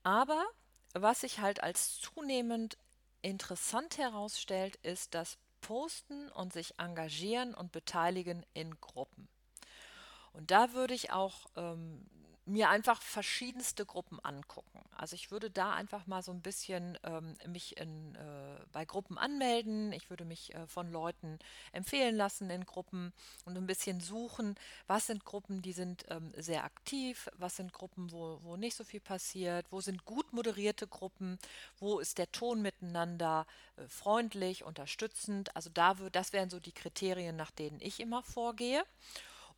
Aber 0.03 0.45
was 0.93 1.21
sich 1.21 1.39
halt 1.39 1.63
als 1.63 1.99
zunehmend 1.99 2.77
interessant 3.21 3.97
herausstellt, 3.97 4.75
ist 4.83 5.13
das 5.15 5.37
Posten 5.61 6.29
und 6.29 6.51
sich 6.51 6.77
engagieren 6.77 7.55
und 7.55 7.71
beteiligen 7.71 8.45
in 8.53 8.79
Gruppen. 8.81 9.29
Und 10.33 10.51
da 10.51 10.73
würde 10.73 10.93
ich 10.93 11.11
auch 11.11 11.45
ähm, 11.55 12.05
mir 12.45 12.69
einfach 12.69 13.01
verschiedenste 13.01 13.85
Gruppen 13.85 14.19
angucken. 14.23 14.79
Also 14.95 15.15
ich 15.15 15.31
würde 15.31 15.49
da 15.49 15.73
einfach 15.73 16.07
mal 16.07 16.21
so 16.21 16.31
ein 16.31 16.41
bisschen 16.41 16.97
ähm, 17.03 17.35
mich 17.47 17.77
in, 17.77 18.15
äh, 18.15 18.59
bei 18.71 18.85
Gruppen 18.85 19.17
anmelden. 19.17 19.91
Ich 19.91 20.09
würde 20.09 20.25
mich 20.25 20.53
äh, 20.53 20.67
von 20.67 20.91
Leuten 20.91 21.39
empfehlen 21.73 22.15
lassen 22.15 22.49
in 22.49 22.65
Gruppen 22.65 23.13
und 23.45 23.57
ein 23.57 23.67
bisschen 23.67 23.99
suchen, 23.99 24.55
was 24.87 25.07
sind 25.07 25.25
Gruppen, 25.25 25.61
die 25.61 25.73
sind 25.73 26.05
ähm, 26.09 26.31
sehr 26.37 26.63
aktiv, 26.63 27.29
was 27.37 27.57
sind 27.57 27.73
Gruppen, 27.73 28.11
wo, 28.11 28.39
wo 28.43 28.55
nicht 28.57 28.75
so 28.75 28.83
viel 28.83 29.01
passiert, 29.01 29.65
wo 29.71 29.81
sind 29.81 30.05
gut 30.05 30.31
moderierte 30.31 30.87
Gruppen, 30.87 31.39
wo 31.79 31.99
ist 31.99 32.17
der 32.17 32.31
Ton 32.31 32.61
miteinander 32.61 33.47
äh, 33.75 33.87
freundlich, 33.87 34.63
unterstützend. 34.63 35.55
Also 35.55 35.69
da, 35.73 35.95
das 36.11 36.31
wären 36.31 36.49
so 36.49 36.59
die 36.59 36.71
Kriterien, 36.71 37.35
nach 37.35 37.51
denen 37.51 37.81
ich 37.81 37.99
immer 37.99 38.23
vorgehe. 38.23 38.83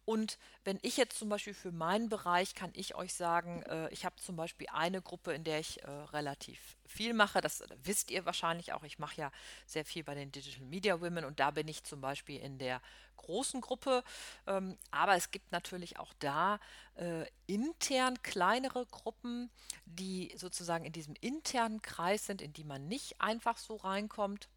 Und 0.07 0.39
wenn 0.63 0.79
ich 0.83 0.95
jetzt 0.95 1.19
zum 1.19 1.27
Beispiel 1.27 1.53
für 1.53 1.73
meinen 1.73 2.07
Bereich 2.07 2.55
kann 2.55 2.71
ich 2.73 2.95
euch 2.95 3.13
sagen, 3.13 3.61
äh, 3.63 3.89
ich 3.89 4.05
habe 4.05 4.15
zum 4.15 4.37
Beispiel 4.37 4.67
eine 4.71 5.01
Gruppe, 5.01 5.33
in 5.33 5.43
der 5.43 5.59
ich 5.59 5.83
äh, 5.83 5.89
relativ 5.89 6.77
viel 6.85 7.13
mache. 7.13 7.41
Das 7.41 7.59
äh, 7.59 7.67
wisst 7.83 8.09
ihr 8.09 8.25
wahrscheinlich 8.25 8.71
auch. 8.71 8.83
Ich 8.83 8.99
mache 8.99 9.17
ja 9.17 9.31
sehr 9.65 9.83
viel 9.83 10.05
bei 10.05 10.15
den 10.15 10.31
Digital 10.31 10.63
Media 10.63 11.01
Women 11.01 11.25
und 11.25 11.41
da 11.41 11.51
bin 11.51 11.67
ich 11.67 11.83
zum 11.83 11.99
Beispiel 11.99 12.39
in 12.39 12.57
der 12.57 12.81
großen 13.17 13.59
Gruppe. 13.59 14.01
Ähm, 14.47 14.77
aber 14.91 15.15
es 15.15 15.29
gibt 15.29 15.51
natürlich 15.51 15.99
auch 15.99 16.13
da 16.19 16.61
äh, 16.95 17.25
intern 17.45 18.23
kleinere 18.23 18.85
Gruppen, 18.85 19.51
die 19.83 20.33
sozusagen 20.37 20.85
in 20.85 20.93
diesem 20.93 21.15
internen 21.19 21.81
Kreis 21.81 22.27
sind, 22.27 22.41
in 22.41 22.53
die 22.53 22.63
man 22.63 22.87
nicht 22.87 23.19
einfach 23.19 23.57
so 23.57 23.75
reinkommt. 23.75 24.47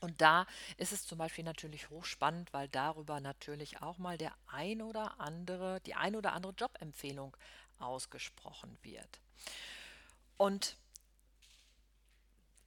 Und 0.00 0.20
da 0.20 0.46
ist 0.76 0.92
es 0.92 1.06
zum 1.06 1.18
Beispiel 1.18 1.44
natürlich 1.44 1.90
hochspannend, 1.90 2.52
weil 2.52 2.68
darüber 2.68 3.20
natürlich 3.20 3.82
auch 3.82 3.98
mal 3.98 4.18
der 4.18 4.32
ein 4.46 4.82
oder 4.82 5.18
andere, 5.20 5.80
die 5.86 5.94
ein 5.94 6.16
oder 6.16 6.32
andere 6.32 6.52
Jobempfehlung 6.52 7.36
ausgesprochen 7.78 8.76
wird. 8.82 9.20
Und 10.36 10.76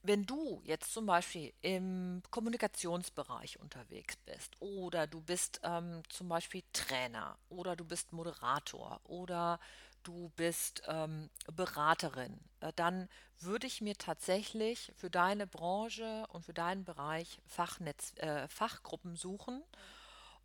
wenn 0.04 0.26
du 0.26 0.62
jetzt 0.66 0.94
zum 0.94 1.06
Beispiel 1.06 1.54
im 1.62 2.24
Kommunikationsbereich 2.32 3.60
unterwegs 3.60 4.16
bist 4.18 4.60
oder 4.60 5.06
du 5.06 5.22
bist 5.22 5.62
ähm, 5.64 6.02
zum 6.10 6.28
Beispiel 6.28 6.64
Trainer 6.74 7.38
oder 7.50 7.76
du 7.76 7.86
bist 7.86 8.12
Moderator 8.12 9.00
oder 9.04 9.60
du 10.04 10.32
bist 10.36 10.84
ähm, 10.88 11.30
Beraterin, 11.52 12.40
äh, 12.60 12.72
dann 12.76 13.10
würde 13.40 13.68
ich 13.68 13.82
mir 13.82 13.98
tatsächlich 13.98 14.92
für 14.96 15.10
deine 15.10 15.48
Branche 15.48 16.26
und 16.30 16.46
für 16.46 16.54
deinen 16.54 16.84
Bereich 16.84 17.40
Fachnetz, 17.48 18.14
äh, 18.18 18.48
Fachgruppen 18.48 19.16
suchen. 19.16 19.64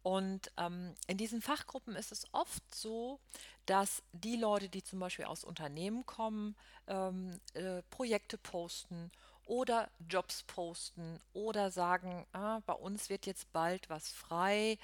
Und 0.03 0.53
ähm, 0.57 0.95
in 1.09 1.19
diesen 1.19 1.43
Fachgruppen 1.43 1.97
ist 1.97 2.13
es 2.13 2.33
oft 2.33 2.63
so, 2.73 3.19
dass 3.67 4.05
die 4.13 4.37
Leute, 4.37 4.69
die 4.69 4.85
zum 4.85 5.01
Beispiel 5.01 5.25
aus 5.25 5.43
Unternehmen 5.43 6.07
kommen, 6.07 6.55
ähm, 6.87 7.41
äh, 7.55 7.83
Projekte 7.91 8.39
posten 8.39 9.11
oder 9.47 9.91
Jobs 10.09 10.45
posten 10.45 11.19
oder 11.33 11.71
sagen, 11.71 12.25
ah, 12.33 12.61
bei 12.67 12.75
uns 12.75 13.09
wird 13.09 13.27
jetzt 13.27 13.53
bald 13.53 13.91
was 13.91 14.11
frei. 14.11 14.79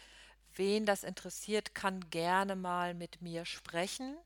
Wen 0.54 0.86
das 0.86 1.04
interessiert, 1.04 1.74
kann 1.74 2.10
gerne 2.10 2.56
mal 2.56 2.92
mit 2.94 3.22
mir 3.22 3.44
sprechen. 3.44 4.16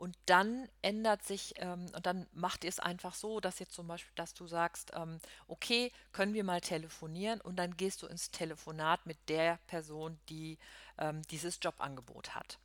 Und 0.00 0.16
dann 0.24 0.66
ändert 0.80 1.22
sich, 1.24 1.52
ähm, 1.58 1.84
und 1.94 2.06
dann 2.06 2.26
macht 2.32 2.64
ihr 2.64 2.70
es 2.70 2.80
einfach 2.80 3.14
so, 3.14 3.38
dass 3.38 3.58
jetzt 3.58 3.74
zum 3.74 3.86
Beispiel, 3.86 4.14
dass 4.14 4.32
du 4.32 4.46
sagst, 4.46 4.92
ähm, 4.94 5.20
okay, 5.46 5.92
können 6.12 6.32
wir 6.32 6.42
mal 6.42 6.62
telefonieren 6.62 7.38
und 7.42 7.56
dann 7.56 7.76
gehst 7.76 8.00
du 8.00 8.06
ins 8.06 8.30
Telefonat 8.30 9.04
mit 9.04 9.18
der 9.28 9.58
Person, 9.66 10.18
die 10.30 10.56
ähm, 10.96 11.20
dieses 11.24 11.58
Jobangebot 11.60 12.34
hat. 12.34 12.58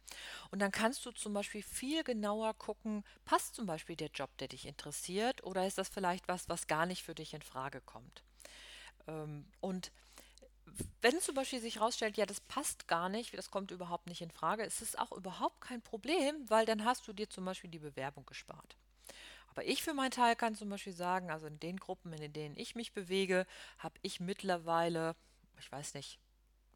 Und 0.49 0.59
dann 0.59 0.71
kannst 0.71 1.05
du 1.05 1.11
zum 1.11 1.33
Beispiel 1.33 1.61
viel 1.61 2.05
genauer 2.05 2.53
gucken, 2.53 3.03
passt 3.25 3.55
zum 3.55 3.65
Beispiel 3.65 3.97
der 3.97 4.11
Job, 4.13 4.29
der 4.37 4.47
dich 4.47 4.65
interessiert, 4.65 5.43
oder 5.43 5.67
ist 5.67 5.77
das 5.77 5.89
vielleicht 5.89 6.29
was, 6.29 6.47
was 6.47 6.67
gar 6.67 6.85
nicht 6.85 7.03
für 7.03 7.15
dich 7.15 7.33
in 7.33 7.41
Frage 7.41 7.81
kommt? 7.81 8.23
Ähm, 9.09 9.45
und 9.59 9.91
wenn 11.01 11.19
zum 11.21 11.35
Beispiel 11.35 11.59
sich 11.59 11.75
herausstellt, 11.75 12.17
ja, 12.17 12.25
das 12.25 12.39
passt 12.41 12.87
gar 12.87 13.09
nicht, 13.09 13.37
das 13.37 13.51
kommt 13.51 13.71
überhaupt 13.71 14.07
nicht 14.07 14.21
in 14.21 14.31
Frage, 14.31 14.63
ist 14.63 14.81
es 14.81 14.95
auch 14.95 15.11
überhaupt 15.11 15.61
kein 15.61 15.81
Problem, 15.81 16.49
weil 16.49 16.65
dann 16.65 16.85
hast 16.85 17.07
du 17.07 17.13
dir 17.13 17.29
zum 17.29 17.45
Beispiel 17.45 17.69
die 17.69 17.79
Bewerbung 17.79 18.25
gespart. 18.25 18.75
Aber 19.49 19.63
ich 19.65 19.83
für 19.83 19.93
meinen 19.93 20.11
Teil 20.11 20.35
kann 20.35 20.55
zum 20.55 20.69
Beispiel 20.69 20.93
sagen, 20.93 21.31
also 21.31 21.47
in 21.47 21.59
den 21.59 21.77
Gruppen, 21.77 22.11
in 22.13 22.33
denen 22.33 22.57
ich 22.57 22.75
mich 22.75 22.91
bewege, 22.91 23.45
habe 23.77 23.95
ich 24.01 24.19
mittlerweile, 24.19 25.15
ich 25.59 25.71
weiß 25.71 25.93
nicht, 25.93 26.19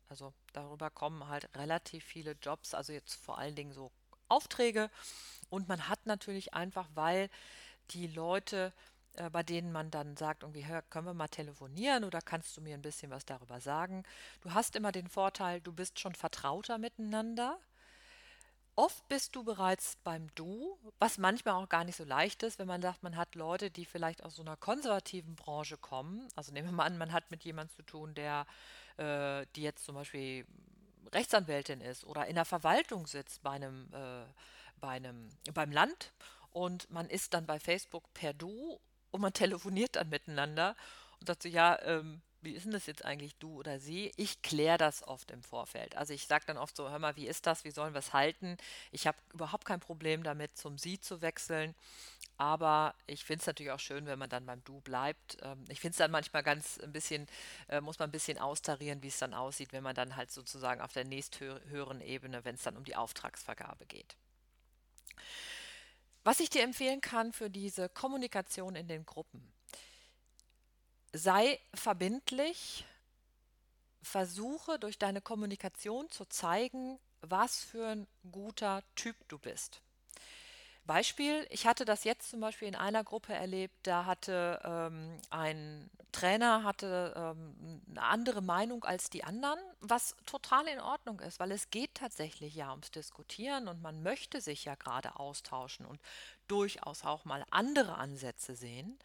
also 0.08 0.34
darüber 0.54 0.90
kommen 0.90 1.28
halt 1.28 1.50
relativ 1.56 2.04
viele 2.04 2.38
Jobs, 2.42 2.74
also 2.74 2.94
jetzt 2.94 3.16
vor 3.16 3.38
allen 3.38 3.56
Dingen 3.56 3.74
so 3.74 3.92
Aufträge. 4.30 4.90
Und 5.50 5.68
man 5.68 5.90
hat 5.90 6.06
natürlich 6.06 6.54
einfach, 6.54 6.88
weil 6.96 7.30
die 7.92 8.08
Leute 8.08 8.72
äh, 9.20 9.30
bei 9.30 9.44
denen 9.44 9.72
man 9.72 9.92
dann 9.92 10.16
sagt, 10.18 10.44
irgendwie, 10.44 10.66
hör, 10.66 10.82
können 10.82 11.06
wir 11.06 11.14
mal 11.14 11.28
telefonieren 11.28 12.04
oder 12.04 12.22
kannst 12.22 12.56
du 12.56 12.62
mir 12.62 12.74
ein 12.74 12.82
bisschen 12.82 13.12
was 13.12 13.26
darüber 13.26 13.60
sagen? 13.60 14.04
Du 14.42 14.54
hast 14.54 14.76
immer 14.76 14.92
den 14.92 15.08
Vorteil, 15.08 15.62
du 15.62 15.74
bist 15.74 16.00
schon 16.00 16.16
vertrauter 16.16 16.78
miteinander. 16.78 17.60
Oft 18.76 19.06
bist 19.10 19.36
du 19.36 19.44
bereits 19.44 19.98
beim 20.06 20.34
Du, 20.36 20.78
was 21.00 21.18
manchmal 21.18 21.56
auch 21.56 21.68
gar 21.68 21.84
nicht 21.84 21.98
so 21.98 22.06
leicht 22.06 22.44
ist, 22.44 22.60
wenn 22.60 22.68
man 22.68 22.82
sagt, 22.82 23.04
man 23.04 23.18
hat 23.18 23.36
Leute, 23.36 23.70
die 23.70 23.84
vielleicht 23.84 24.24
aus 24.24 24.38
so 24.38 24.42
einer 24.42 24.56
konservativen 24.56 25.36
Branche 25.36 25.78
kommen. 25.78 26.30
Also 26.38 26.54
nehmen 26.54 26.70
wir 26.70 26.74
mal 26.74 26.86
an, 26.86 26.98
man 26.98 27.12
hat 27.12 27.30
mit 27.30 27.44
jemandem 27.44 27.76
zu 27.76 27.84
tun, 27.84 28.16
der, 28.16 28.46
äh, 28.96 29.46
die 29.56 29.64
jetzt 29.64 29.84
zum 29.84 29.96
Beispiel 29.96 30.46
Rechtsanwältin 31.14 31.82
ist 31.82 32.06
oder 32.06 32.28
in 32.28 32.36
der 32.36 32.46
Verwaltung 32.46 33.06
sitzt 33.06 33.44
bei 33.44 33.52
einem, 33.52 33.90
äh, 33.92 34.24
bei 34.80 34.90
einem, 34.92 35.30
beim 35.54 35.74
Land 35.74 36.14
und 36.52 36.90
man 36.90 37.10
ist 37.10 37.34
dann 37.34 37.46
bei 37.46 37.60
Facebook 37.60 38.14
per 38.14 38.34
Du 38.34 38.80
und 39.12 39.22
man 39.22 39.34
telefoniert 39.34 39.96
dann 39.96 40.10
miteinander 40.10 40.76
und 41.20 41.28
sagt 41.28 41.44
so, 41.44 41.50
ja, 41.50 41.80
ähm, 41.84 42.22
wie 42.42 42.54
ist 42.54 42.66
denn 42.66 42.72
das 42.72 42.86
jetzt 42.86 43.04
eigentlich 43.04 43.36
du 43.38 43.60
oder 43.60 43.80
sie? 43.80 44.12
Ich 44.16 44.42
kläre 44.42 44.78
das 44.78 45.06
oft 45.06 45.32
im 45.32 45.44
Vorfeld. 45.44 45.98
Also 45.98 46.14
ich 46.14 46.26
sage 46.26 46.46
dann 46.48 46.58
oft 46.58 46.76
so, 46.76 46.90
hör 46.90 47.00
mal, 47.00 47.16
wie 47.18 47.28
ist 47.28 47.46
das? 47.46 47.66
Wie 47.66 47.72
sollen 47.72 47.94
wir 47.94 48.00
es 48.00 48.14
halten? 48.14 48.58
Ich 48.92 49.08
habe 49.08 49.18
überhaupt 49.34 49.66
kein 49.66 49.82
Problem 49.82 50.24
damit, 50.24 50.58
zum 50.58 50.78
Sie 50.78 51.00
zu 51.02 51.22
wechseln. 51.22 51.76
Aber 52.38 52.96
ich 53.08 53.26
finde 53.26 53.42
es 53.42 53.48
natürlich 53.48 53.74
auch 53.74 53.80
schön, 53.80 54.06
wenn 54.06 54.18
man 54.18 54.30
dann 54.30 54.46
beim 54.46 54.64
Du 54.64 54.80
bleibt. 54.82 55.38
Ähm, 55.42 55.66
ich 55.68 55.82
finde 55.82 55.92
es 55.92 55.98
dann 55.98 56.12
manchmal 56.12 56.44
ganz 56.44 56.80
ein 56.80 56.94
bisschen, 56.94 57.28
äh, 57.68 57.82
muss 57.82 58.00
man 58.00 58.08
ein 58.08 58.14
bisschen 58.14 58.38
austarieren, 58.38 59.04
wie 59.04 59.10
es 59.10 59.20
dann 59.20 59.34
aussieht, 59.34 59.74
wenn 59.74 59.84
man 59.84 59.96
dann 59.96 60.16
halt 60.16 60.32
sozusagen 60.32 60.80
auf 60.80 60.94
der 60.94 61.04
nächsthöheren 61.04 62.00
Ebene, 62.00 62.46
wenn 62.46 62.56
es 62.56 62.64
dann 62.64 62.78
um 62.78 62.86
die 62.86 62.96
Auftragsvergabe 62.96 63.86
geht. 63.86 64.16
Was 66.24 66.40
ich 66.40 66.50
dir 66.50 66.64
empfehlen 66.64 67.02
kann 67.02 67.34
für 67.34 67.50
diese 67.50 67.90
Kommunikation 67.90 68.76
in 68.76 68.88
den 68.88 69.06
Gruppen, 69.06 69.52
sei 71.14 71.60
verbindlich, 71.74 72.86
versuche 74.02 74.80
durch 74.80 74.98
deine 74.98 75.22
Kommunikation 75.22 76.10
zu 76.10 76.26
zeigen, 76.26 77.00
was 77.22 77.64
für 77.64 77.88
ein 77.88 78.08
guter 78.32 78.84
Typ 78.96 79.16
du 79.28 79.38
bist. 79.38 79.82
Beispiel, 80.90 81.46
ich 81.52 81.68
hatte 81.68 81.86
das 81.86 82.04
jetzt 82.04 82.32
zum 82.32 82.40
Beispiel 82.40 82.68
in 82.68 82.76
einer 82.76 83.04
Gruppe 83.04 83.32
erlebt, 83.32 83.76
da 83.84 84.06
hatte 84.06 84.60
ähm, 84.66 85.22
ein 85.30 85.88
Trainer 86.12 86.64
hatte 86.64 87.14
ähm, 87.16 87.84
eine 87.92 88.02
andere 88.02 88.42
Meinung 88.42 88.84
als 88.84 89.12
die 89.12 89.24
anderen, 89.24 89.60
was 89.82 90.16
total 90.26 90.68
in 90.68 90.80
Ordnung 90.80 91.20
ist, 91.20 91.40
weil 91.40 91.52
es 91.52 91.70
geht 91.70 91.94
tatsächlich 91.94 92.56
ja 92.56 92.72
ums 92.72 92.90
Diskutieren 92.90 93.68
und 93.68 93.84
man 93.84 94.02
möchte 94.02 94.42
sich 94.42 94.66
ja 94.66 94.74
gerade 94.74 95.20
austauschen 95.20 95.86
und 95.86 96.02
durchaus 96.48 97.06
auch 97.06 97.24
mal 97.24 97.46
andere 97.52 97.94
Ansätze 97.94 98.56
sehen. 98.56 98.98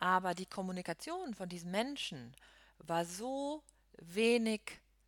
Aber 0.00 0.32
die 0.32 0.46
Kommunikation 0.46 1.34
von 1.34 1.50
diesen 1.50 1.70
Menschen 1.70 2.34
war 2.78 3.04
so 3.04 3.62
wenig 3.98 4.62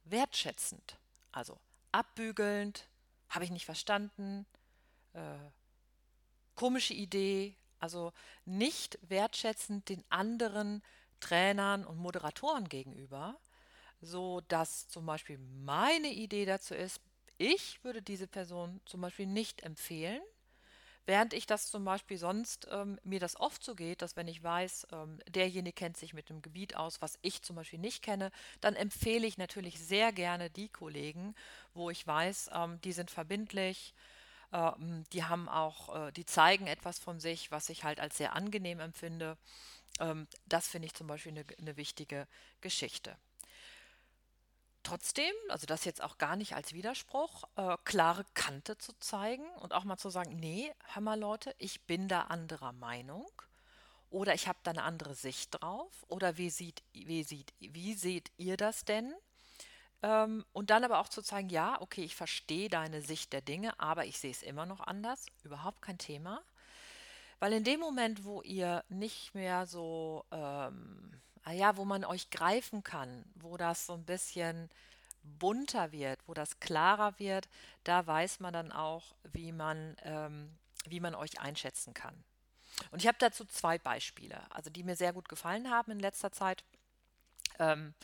wertschätzend, 0.05 0.99
also 1.33 1.59
abbügelnd, 1.91 2.87
habe 3.31 3.47
ich 3.47 3.51
nicht 3.51 3.65
verstanden, 3.65 4.45
äh, 5.15 5.39
komische 6.57 6.95
Idee, 6.95 7.55
also 7.79 8.13
nicht 8.45 8.99
wertschätzend 9.09 9.89
den 9.89 10.03
anderen 10.09 10.83
Trainern 11.21 11.85
und 11.85 11.99
Moderatoren 11.99 12.69
gegenüber, 12.69 13.39
so 14.01 14.41
dass 14.49 14.89
zum 14.89 15.07
Beispiel 15.07 15.39
meine 15.39 16.09
Idee 16.09 16.45
dazu 16.45 16.75
ist, 16.75 17.01
ich 17.39 17.83
würde 17.85 18.03
diese 18.03 18.27
Person 18.27 18.81
zum 18.87 19.03
Beispiel 19.03 19.27
nicht 19.27 19.63
empfehlen, 19.63 20.23
während 21.05 21.35
ich 21.35 21.47
das 21.47 21.71
zum 21.71 21.85
Beispiel 21.85 22.19
sonst 22.19 22.67
ähm, 22.71 22.99
mir 23.05 23.21
das 23.21 23.39
oft 23.39 23.63
so 23.63 23.75
geht, 23.75 24.03
dass 24.03 24.17
wenn 24.17 24.27
ich 24.27 24.43
weiß, 24.43 24.89
ähm, 24.93 25.21
derjenige 25.29 25.75
kennt 25.75 25.97
sich 25.97 26.15
mit 26.15 26.31
dem 26.31 26.43
Gebiet 26.43 26.77
aus, 26.77 27.01
was 27.01 27.19
ich 27.23 27.43
zum 27.43 27.57
Beispiel 27.57 27.79
nicht 27.79 28.03
kenne, 28.03 28.31
dann 28.61 28.75
empfehle 28.75 29.27
ich 29.27 29.39
natürlich 29.39 29.79
sehr 29.79 30.13
gerne 30.13 30.51
die 30.51 30.69
Kollegen, 30.69 31.35
wo 31.75 31.91
ich 31.91 32.07
weiß, 32.07 32.51
ähm, 32.55 32.81
die 32.83 32.93
sind 32.93 33.11
verbindlich, 33.11 33.95
die 35.13 35.25
haben 35.25 35.49
auch, 35.49 36.09
äh, 36.09 36.13
die 36.13 36.27
zeigen 36.27 36.67
etwas 36.67 36.99
von 36.99 37.21
sich, 37.21 37.51
was 37.51 37.69
ich 37.69 37.85
halt 37.85 38.01
als 38.01 38.17
sehr 38.17 38.35
angenehm 38.35 38.81
empfinde. 38.81 39.37
Ähm, 40.01 40.27
das 40.47 40.69
finde 40.69 40.87
ich 40.87 40.95
zum 40.95 41.07
Beispiel 41.07 41.33
eine, 41.33 41.45
eine 41.59 41.77
wichtige 41.77 42.27
Geschichte. 42.61 43.17
Trotzdem, 44.83 45.33
also 45.49 45.67
das 45.67 45.85
jetzt 45.85 46.01
auch 46.01 46.17
gar 46.17 46.37
nicht 46.37 46.55
als 46.55 46.73
Widerspruch, 46.73 47.45
äh, 47.57 47.77
klare 47.85 48.25
Kante 48.35 48.79
zu 48.79 48.93
zeigen 49.01 49.49
und 49.57 49.75
auch 49.75 49.83
mal 49.83 49.97
zu 49.97 50.11
sagen, 50.11 50.37
nee, 50.37 50.73
hör 50.93 51.03
mal 51.03 51.19
Leute, 51.19 51.55
ich 51.59 51.81
bin 51.87 52.07
da 52.07 52.23
anderer 52.23 52.73
Meinung 52.73 53.29
oder 54.11 54.33
ich 54.35 54.47
habe 54.47 54.61
da 54.63 54.71
eine 54.71 54.85
andere 54.85 55.17
Sicht 55.17 55.61
drauf 55.61 56.05
oder 56.07 56.37
wie 56.37 56.51
sieht, 56.51 56.85
wie 56.93 57.25
sieht, 57.25 57.53
wie 57.59 57.95
seht 57.95 58.31
ihr 58.37 58.57
das 58.57 58.85
denn? 58.85 59.13
Ähm, 60.03 60.45
und 60.53 60.71
dann 60.71 60.85
aber 60.85 60.99
auch 60.99 61.09
zu 61.09 61.23
zeigen, 61.23 61.49
ja, 61.49 61.81
okay, 61.81 62.05
ich 62.05 62.15
verstehe 62.15 62.69
deine 62.69 63.03
Sicht 63.03 63.33
der 63.33 63.41
Dinge, 63.41 63.79
aber 63.81 64.05
ich 64.05 64.19
sehe 64.19 64.31
es 64.31 64.43
immer 64.43 64.67
noch 64.67 64.81
anders, 64.81 65.27
überhaupt 65.43 65.83
kein 65.83 65.99
Thema. 65.99 66.43
Weil 67.39 67.53
in 67.53 67.65
dem 67.65 67.81
Moment, 67.81 68.25
wo 68.25 68.43
ihr 68.43 68.85
nicht 68.89 69.35
mehr 69.35 69.67
so, 69.67 70.25
ähm, 70.31 71.21
ah 71.45 71.53
ja, 71.53 71.77
wo 71.77 71.85
man 71.85 72.05
euch 72.05 72.31
greifen 72.31 72.83
kann, 72.83 73.25
wo 73.35 73.57
das 73.57 73.87
so 73.87 73.95
ein 73.95 74.05
bisschen 74.05 74.71
bunter 75.23 75.93
wird, 75.93 76.21
wo 76.27 76.35
das 76.35 76.61
klarer 76.61 77.19
wird, 77.19 77.49
da 77.85 78.07
weiß 78.07 78.41
man 78.41 78.53
dann 78.53 78.73
auch, 78.73 79.15
wie 79.33 79.53
man, 79.53 79.97
ähm, 80.03 80.57
wie 80.87 81.01
man 81.01 81.15
euch 81.15 81.41
einschätzen 81.41 81.95
kann. 81.95 82.15
Und 82.91 83.01
ich 83.01 83.09
habe 83.09 83.19
dazu 83.19 83.45
zwei 83.45 83.79
Beispiele, 83.79 84.41
also 84.51 84.71
die 84.71 84.83
mir 84.83 84.97
sehr 84.97 85.13
gut 85.13 85.29
gefallen 85.29 85.71
haben 85.71 85.93
in 85.93 86.01
letzter 86.01 86.33
Zeit. 86.33 86.65
Ähm, 87.59 87.95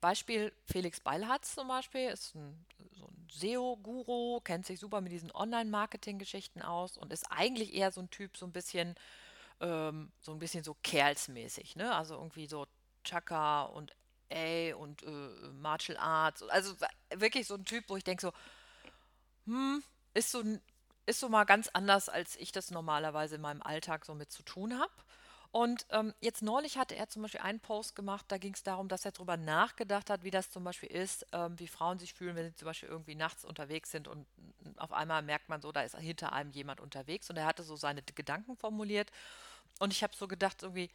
Beispiel 0.00 0.52
Felix 0.64 1.00
Beilharz 1.00 1.54
zum 1.54 1.68
Beispiel 1.68 2.08
ist 2.08 2.34
ein, 2.34 2.66
so 2.92 3.06
ein 3.06 3.28
SEO-Guru, 3.30 4.40
kennt 4.40 4.66
sich 4.66 4.78
super 4.78 5.00
mit 5.00 5.12
diesen 5.12 5.32
Online-Marketing-Geschichten 5.32 6.62
aus 6.62 6.96
und 6.96 7.12
ist 7.12 7.30
eigentlich 7.30 7.74
eher 7.74 7.92
so 7.92 8.00
ein 8.00 8.10
Typ, 8.10 8.36
so 8.36 8.46
ein 8.46 8.52
bisschen, 8.52 8.94
ähm, 9.60 10.12
so 10.20 10.32
ein 10.32 10.38
bisschen 10.38 10.64
so 10.64 10.76
Kerlsmäßig, 10.82 11.76
ne? 11.76 11.94
Also 11.94 12.14
irgendwie 12.14 12.46
so 12.46 12.66
Chaka 13.04 13.64
und 13.64 13.92
A 14.32 14.74
und 14.74 15.02
äh, 15.02 15.08
Martial 15.60 15.98
Arts. 15.98 16.42
Also 16.44 16.74
wirklich 17.14 17.46
so 17.46 17.54
ein 17.54 17.64
Typ, 17.64 17.84
wo 17.88 17.96
ich 17.96 18.04
denke 18.04 18.22
so, 18.22 18.32
hm, 19.46 19.82
ist 20.14 20.30
so, 20.30 20.42
ist 21.06 21.20
so 21.20 21.28
mal 21.28 21.44
ganz 21.44 21.68
anders, 21.72 22.08
als 22.08 22.36
ich 22.36 22.52
das 22.52 22.70
normalerweise 22.70 23.36
in 23.36 23.40
meinem 23.40 23.62
Alltag 23.62 24.04
so 24.04 24.14
mit 24.14 24.30
zu 24.32 24.42
tun 24.42 24.78
habe. 24.78 24.92
Und 25.52 25.86
ähm, 25.90 26.14
jetzt 26.20 26.42
neulich 26.42 26.76
hatte 26.76 26.96
er 26.96 27.08
zum 27.08 27.22
Beispiel 27.22 27.40
einen 27.40 27.60
Post 27.60 27.96
gemacht, 27.96 28.26
da 28.28 28.38
ging 28.38 28.54
es 28.54 28.62
darum, 28.62 28.88
dass 28.88 29.04
er 29.04 29.12
darüber 29.12 29.36
nachgedacht 29.36 30.10
hat, 30.10 30.22
wie 30.22 30.30
das 30.30 30.50
zum 30.50 30.64
Beispiel 30.64 30.90
ist, 30.90 31.26
ähm, 31.32 31.58
wie 31.58 31.68
Frauen 31.68 31.98
sich 31.98 32.14
fühlen, 32.14 32.36
wenn 32.36 32.48
sie 32.48 32.54
zum 32.56 32.66
Beispiel 32.66 32.88
irgendwie 32.88 33.14
nachts 33.14 33.44
unterwegs 33.44 33.90
sind 33.90 34.08
und 34.08 34.26
auf 34.76 34.92
einmal 34.92 35.22
merkt 35.22 35.48
man 35.48 35.60
so, 35.60 35.72
da 35.72 35.82
ist 35.82 35.96
hinter 35.96 36.32
einem 36.32 36.50
jemand 36.50 36.80
unterwegs. 36.80 37.30
Und 37.30 37.36
er 37.36 37.46
hatte 37.46 37.62
so 37.62 37.76
seine 37.76 38.02
Gedanken 38.02 38.56
formuliert. 38.56 39.10
Und 39.78 39.92
ich 39.92 40.02
habe 40.02 40.14
so 40.16 40.28
gedacht 40.28 40.62
irgendwie, 40.62 40.90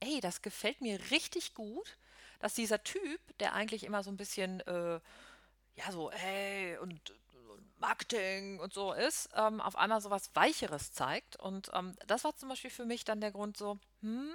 ey, 0.00 0.20
das 0.20 0.42
gefällt 0.42 0.80
mir 0.80 0.98
richtig 1.10 1.54
gut, 1.54 1.96
dass 2.38 2.54
dieser 2.54 2.82
Typ, 2.82 3.20
der 3.38 3.54
eigentlich 3.54 3.84
immer 3.84 4.02
so 4.02 4.10
ein 4.10 4.16
bisschen, 4.16 4.60
äh, 4.60 5.00
ja, 5.76 5.92
so, 5.92 6.10
hey, 6.10 6.78
und 6.78 7.12
Marketing 7.80 8.60
und 8.60 8.72
so 8.72 8.92
ist, 8.92 9.28
ähm, 9.34 9.60
auf 9.60 9.76
einmal 9.76 10.00
so 10.00 10.10
was 10.10 10.34
Weicheres 10.34 10.92
zeigt. 10.92 11.36
Und 11.36 11.70
ähm, 11.74 11.94
das 12.06 12.24
war 12.24 12.36
zum 12.36 12.48
Beispiel 12.48 12.70
für 12.70 12.84
mich 12.84 13.04
dann 13.04 13.20
der 13.20 13.32
Grund 13.32 13.56
so, 13.56 13.78
hm, 14.02 14.34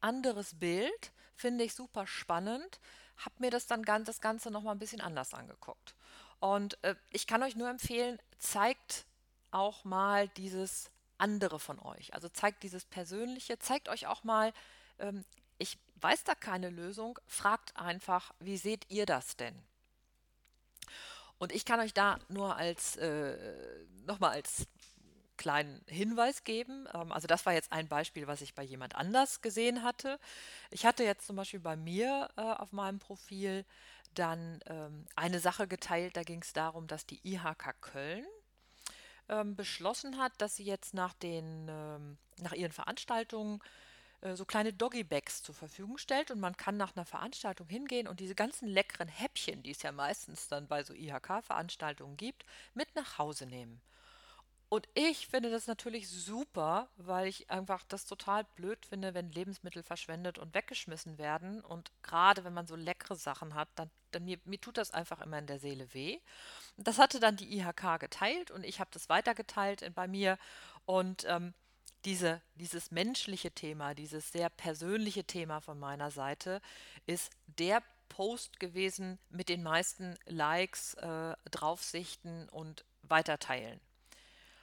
anderes 0.00 0.58
Bild, 0.58 1.12
finde 1.34 1.64
ich 1.64 1.74
super 1.74 2.06
spannend, 2.06 2.80
habe 3.18 3.34
mir 3.38 3.50
das 3.50 3.66
dann 3.66 3.82
ganz, 3.82 4.06
das 4.06 4.20
Ganze 4.20 4.50
nochmal 4.50 4.74
ein 4.74 4.78
bisschen 4.78 5.00
anders 5.00 5.34
angeguckt. 5.34 5.94
Und 6.40 6.82
äh, 6.84 6.94
ich 7.10 7.26
kann 7.26 7.42
euch 7.42 7.56
nur 7.56 7.68
empfehlen, 7.68 8.18
zeigt 8.38 9.06
auch 9.50 9.84
mal 9.84 10.28
dieses 10.28 10.90
andere 11.18 11.58
von 11.58 11.78
euch. 11.80 12.14
Also 12.14 12.28
zeigt 12.28 12.62
dieses 12.62 12.84
Persönliche, 12.84 13.58
zeigt 13.58 13.88
euch 13.88 14.06
auch 14.06 14.24
mal, 14.24 14.52
ähm, 14.98 15.24
ich 15.58 15.78
weiß 15.96 16.24
da 16.24 16.34
keine 16.34 16.70
Lösung, 16.70 17.18
fragt 17.26 17.76
einfach, 17.76 18.32
wie 18.38 18.56
seht 18.56 18.88
ihr 18.88 19.06
das 19.06 19.36
denn? 19.36 19.60
Und 21.38 21.52
ich 21.52 21.64
kann 21.64 21.80
euch 21.80 21.94
da 21.94 22.18
nur 22.28 22.56
als 22.56 22.96
äh, 22.96 23.36
nochmal 24.06 24.32
als 24.32 24.66
kleinen 25.36 25.80
Hinweis 25.86 26.44
geben. 26.44 26.86
Ähm, 26.92 27.12
also 27.12 27.26
das 27.26 27.46
war 27.46 27.54
jetzt 27.54 27.72
ein 27.72 27.88
Beispiel, 27.88 28.26
was 28.26 28.42
ich 28.42 28.54
bei 28.54 28.62
jemand 28.62 28.96
anders 28.96 29.40
gesehen 29.40 29.82
hatte. 29.82 30.18
Ich 30.70 30.84
hatte 30.84 31.04
jetzt 31.04 31.26
zum 31.26 31.36
Beispiel 31.36 31.60
bei 31.60 31.76
mir 31.76 32.28
äh, 32.36 32.42
auf 32.42 32.72
meinem 32.72 32.98
Profil 32.98 33.64
dann 34.14 34.60
ähm, 34.66 35.06
eine 35.16 35.38
Sache 35.38 35.68
geteilt, 35.68 36.16
da 36.16 36.22
ging 36.22 36.42
es 36.42 36.52
darum, 36.52 36.86
dass 36.86 37.06
die 37.06 37.20
IHK 37.22 37.80
Köln 37.80 38.26
ähm, 39.28 39.54
beschlossen 39.54 40.18
hat, 40.18 40.32
dass 40.38 40.56
sie 40.56 40.64
jetzt 40.64 40.94
nach 40.94 41.14
den 41.14 41.68
ähm, 41.68 42.18
nach 42.40 42.52
ihren 42.52 42.72
Veranstaltungen 42.72 43.60
so 44.34 44.44
kleine 44.44 44.72
Doggy-Bags 44.72 45.42
zur 45.42 45.54
Verfügung 45.54 45.98
stellt 45.98 46.30
und 46.30 46.40
man 46.40 46.56
kann 46.56 46.76
nach 46.76 46.96
einer 46.96 47.04
Veranstaltung 47.04 47.68
hingehen 47.68 48.08
und 48.08 48.20
diese 48.20 48.34
ganzen 48.34 48.68
leckeren 48.68 49.08
Häppchen, 49.08 49.62
die 49.62 49.70
es 49.70 49.82
ja 49.82 49.92
meistens 49.92 50.48
dann 50.48 50.66
bei 50.66 50.82
so 50.82 50.92
IHK-Veranstaltungen 50.92 52.16
gibt, 52.16 52.44
mit 52.74 52.94
nach 52.94 53.18
Hause 53.18 53.46
nehmen. 53.46 53.80
Und 54.70 54.86
ich 54.92 55.28
finde 55.28 55.50
das 55.50 55.66
natürlich 55.66 56.10
super, 56.10 56.88
weil 56.96 57.26
ich 57.26 57.48
einfach 57.50 57.84
das 57.88 58.04
total 58.04 58.44
blöd 58.54 58.84
finde, 58.84 59.14
wenn 59.14 59.32
Lebensmittel 59.32 59.82
verschwendet 59.82 60.38
und 60.38 60.54
weggeschmissen 60.54 61.16
werden. 61.16 61.62
Und 61.62 61.90
gerade 62.02 62.44
wenn 62.44 62.52
man 62.52 62.66
so 62.66 62.76
leckere 62.76 63.16
Sachen 63.16 63.54
hat, 63.54 63.68
dann, 63.76 63.90
dann 64.10 64.24
mir, 64.24 64.38
mir 64.44 64.60
tut 64.60 64.76
das 64.76 64.90
einfach 64.90 65.22
immer 65.22 65.38
in 65.38 65.46
der 65.46 65.58
Seele 65.58 65.94
weh. 65.94 66.18
Das 66.76 66.98
hatte 66.98 67.18
dann 67.18 67.36
die 67.36 67.58
IHK 67.58 67.98
geteilt 67.98 68.50
und 68.50 68.62
ich 68.62 68.78
habe 68.78 68.90
das 68.92 69.08
weitergeteilt 69.08 69.90
bei 69.94 70.06
mir. 70.06 70.36
Und 70.84 71.24
ähm, 71.26 71.54
diese, 72.08 72.40
dieses 72.54 72.90
menschliche 72.90 73.50
Thema, 73.50 73.92
dieses 73.92 74.32
sehr 74.32 74.48
persönliche 74.48 75.24
Thema 75.24 75.60
von 75.60 75.78
meiner 75.78 76.10
Seite 76.10 76.62
ist 77.04 77.30
der 77.58 77.82
Post 78.08 78.60
gewesen 78.60 79.18
mit 79.28 79.50
den 79.50 79.62
meisten 79.62 80.16
Likes, 80.24 80.94
äh, 80.94 81.36
Draufsichten 81.50 82.48
und 82.48 82.86
Weiterteilen. 83.02 83.78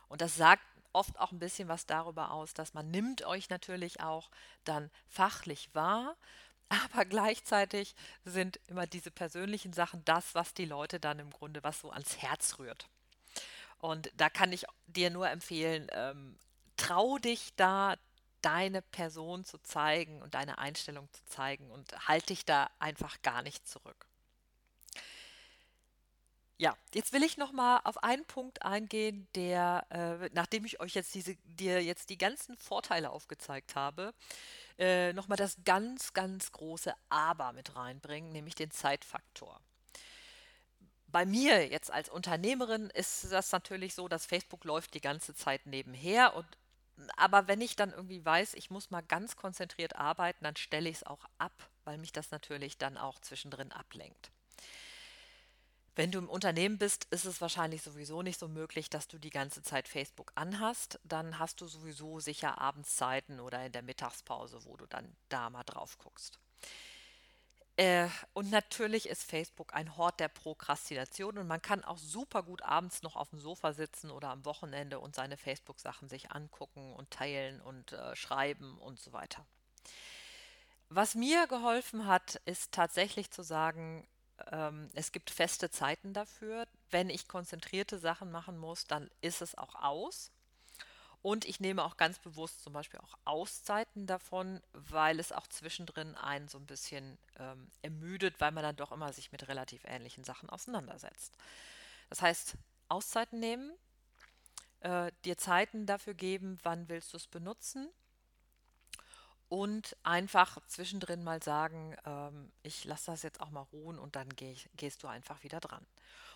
Und 0.08 0.22
das 0.22 0.36
sagt 0.36 0.64
oft 0.92 1.20
auch 1.20 1.32
ein 1.32 1.38
bisschen 1.38 1.68
was 1.68 1.86
darüber 1.86 2.32
aus, 2.32 2.56
dass 2.56 2.74
man 2.74 2.90
nimmt 2.90 3.24
euch 3.24 3.48
natürlich 3.52 4.02
auch 4.02 4.32
dann 4.64 4.90
fachlich 5.08 5.70
wahr, 5.74 6.16
aber 6.70 7.06
gleichzeitig 7.06 7.94
sind 8.24 8.60
immer 8.66 8.88
diese 8.88 9.12
persönlichen 9.12 9.72
Sachen 9.72 10.04
das, 10.06 10.34
was 10.34 10.56
die 10.56 10.66
Leute 10.66 11.00
dann 11.00 11.20
im 11.20 11.30
Grunde, 11.30 11.64
was 11.64 11.80
so 11.80 11.92
ans 11.92 12.18
Herz 12.18 12.58
rührt. 12.58 12.90
Und 13.78 14.12
da 14.18 14.32
kann 14.32 14.52
ich 14.52 14.66
dir 14.88 15.12
nur 15.12 15.30
empfehlen, 15.30 15.86
ähm, 15.92 16.40
trau 16.78 17.18
dich 17.18 17.54
da, 17.56 17.96
deine 18.42 18.84
Person 18.84 19.44
zu 19.44 19.58
zeigen 19.58 20.22
und 20.22 20.36
deine 20.36 20.60
Einstellung 20.60 21.12
zu 21.12 21.26
zeigen 21.26 21.72
und 21.72 22.08
halt 22.08 22.30
dich 22.30 22.46
da 22.46 22.70
einfach 22.78 23.22
gar 23.24 23.42
nicht 23.42 23.68
zurück. 23.68 24.08
Ja, 26.58 26.78
jetzt 26.94 27.12
will 27.12 27.24
ich 27.24 27.38
noch 27.38 27.52
mal 27.52 27.82
auf 27.84 28.02
einen 28.04 28.24
Punkt 28.24 28.62
eingehen, 28.62 29.28
der, 29.36 29.86
äh, 29.90 30.30
nachdem 30.34 30.64
ich 30.64 30.80
euch 30.80 30.94
jetzt 30.94 31.14
diese, 31.14 31.36
dir 31.44 31.84
jetzt 31.84 32.10
die 32.10 32.18
ganzen 32.18 32.56
Vorteile 32.56 33.10
aufgezeigt 33.10 33.76
habe, 33.76 34.14
äh, 34.78 35.12
noch 35.14 35.28
mal 35.28 35.36
das 35.36 35.58
ganz, 35.66 36.14
ganz 36.14 36.52
große 36.54 36.94
Aber 37.10 37.52
mit 37.52 37.76
reinbringen, 37.76 38.32
nämlich 38.32 38.56
den 38.56 38.72
Zeitfaktor. 38.72 39.60
Bei 41.08 41.26
mir 41.26 41.68
jetzt 41.68 41.92
als 41.92 42.10
Unternehmerin 42.10 42.90
ist 42.92 43.32
das 43.32 43.52
natürlich 43.52 43.94
so, 43.94 44.08
dass 44.08 44.26
Facebook 44.26 44.64
läuft 44.64 44.94
die 44.94 45.02
ganze 45.02 45.34
Zeit 45.34 45.66
nebenher 45.66 46.36
und 46.36 46.46
aber 47.18 47.48
wenn 47.48 47.62
ich 47.62 47.76
dann 47.76 47.92
irgendwie 47.92 48.24
weiß, 48.24 48.54
ich 48.54 48.70
muss 48.70 48.92
mal 48.92 49.02
ganz 49.02 49.36
konzentriert 49.36 49.96
arbeiten, 49.96 50.44
dann 50.44 50.56
stelle 50.56 50.90
ich 50.90 50.98
es 50.98 51.04
auch 51.04 51.26
ab, 51.38 51.70
weil 51.84 51.98
mich 51.98 52.12
das 52.12 52.32
natürlich 52.32 52.78
dann 52.78 52.98
auch 52.98 53.20
zwischendrin 53.20 53.72
ablenkt. 53.72 54.32
Wenn 55.96 56.12
du 56.12 56.20
im 56.20 56.30
Unternehmen 56.30 56.78
bist, 56.78 57.08
ist 57.12 57.24
es 57.24 57.40
wahrscheinlich 57.40 57.82
sowieso 57.82 58.22
nicht 58.22 58.38
so 58.38 58.50
möglich, 58.50 58.90
dass 58.90 59.08
du 59.08 59.18
die 59.18 59.30
ganze 59.30 59.64
Zeit 59.64 59.88
Facebook 59.88 60.34
anhast. 60.36 61.00
Dann 61.06 61.40
hast 61.40 61.62
du 61.62 61.68
sowieso 61.68 62.20
sicher 62.20 62.60
Abendszeiten 62.60 63.40
oder 63.40 63.66
in 63.66 63.72
der 63.72 63.82
Mittagspause, 63.82 64.66
wo 64.66 64.76
du 64.76 64.86
dann 64.88 65.16
da 65.30 65.50
mal 65.50 65.64
drauf 65.64 65.98
guckst. 65.98 66.38
Äh, 67.78 68.08
und 68.34 68.52
natürlich 68.52 69.10
ist 69.10 69.24
Facebook 69.30 69.74
ein 69.74 69.98
Hort 69.98 70.22
der 70.22 70.30
Prokrastination 70.30 71.38
und 71.38 71.48
man 71.48 71.62
kann 71.62 71.84
auch 71.84 71.98
super 71.98 72.42
gut 72.42 72.62
abends 72.62 73.04
noch 73.04 73.18
auf 73.18 73.30
dem 73.32 73.40
Sofa 73.40 73.74
sitzen 73.74 74.12
oder 74.12 74.30
am 74.30 74.46
Wochenende 74.46 75.00
und 75.00 75.14
seine 75.16 75.36
Facebook-Sachen 75.36 76.08
sich 76.08 76.32
angucken 76.32 76.94
und 76.94 77.12
teilen 77.12 77.60
und 77.60 77.92
äh, 77.92 78.16
schreiben 78.16 78.78
und 78.78 79.00
so 79.00 79.12
weiter. 79.12 79.46
Was 80.88 81.16
mir 81.16 81.48
geholfen 81.48 82.08
hat, 82.08 82.36
ist 82.46 82.72
tatsächlich 82.72 83.32
zu 83.32 83.44
sagen, 83.44 84.08
ähm, 84.52 84.90
es 84.94 85.12
gibt 85.12 85.30
feste 85.30 85.70
Zeiten 85.70 86.14
dafür. 86.14 86.68
Wenn 86.92 87.10
ich 87.10 87.28
konzentrierte 87.28 88.00
Sachen 88.00 88.32
machen 88.32 88.58
muss, 88.58 88.86
dann 88.86 89.10
ist 89.20 89.42
es 89.42 89.58
auch 89.58 89.76
aus. 89.76 90.32
Und 91.26 91.46
ich 91.46 91.60
nehme 91.60 91.84
auch 91.84 91.98
ganz 91.98 92.20
bewusst 92.20 92.62
zum 92.62 92.74
Beispiel 92.74 93.00
auch 93.00 93.18
Auszeiten 93.26 94.06
davon, 94.06 94.62
weil 94.74 95.20
es 95.20 95.32
auch 95.32 95.48
zwischendrin 95.48 96.14
einen 96.14 96.48
so 96.50 96.60
ein 96.60 96.68
bisschen 96.68 97.18
ähm, 97.40 97.68
ermüdet, 97.82 98.40
weil 98.40 98.52
man 98.52 98.62
dann 98.62 98.76
doch 98.76 98.92
immer 98.92 99.12
sich 99.12 99.32
mit 99.32 99.48
relativ 99.48 99.86
ähnlichen 99.86 100.24
Sachen 100.24 100.52
auseinandersetzt. 100.52 101.36
Das 102.12 102.22
heißt, 102.22 102.54
Auszeiten 102.90 103.40
nehmen, 103.40 103.74
äh, 104.82 105.12
dir 105.24 105.36
Zeiten 105.36 105.88
dafür 105.88 106.14
geben, 106.14 106.60
wann 106.62 106.90
willst 106.90 107.12
du 107.14 107.18
es 107.18 107.26
benutzen 107.26 107.90
und 109.50 109.98
einfach 110.04 110.60
zwischendrin 110.68 111.24
mal 111.24 111.42
sagen, 111.42 111.98
ähm, 112.06 112.52
ich 112.62 112.86
lasse 112.86 113.08
das 113.08 113.24
jetzt 113.24 113.42
auch 113.42 113.50
mal 113.50 113.66
ruhen 113.74 113.98
und 113.98 114.16
dann 114.16 114.30
geh, 114.30 114.56
gehst 114.78 115.02
du 115.02 115.08
einfach 115.08 115.42
wieder 115.42 115.60
dran. 115.60 115.88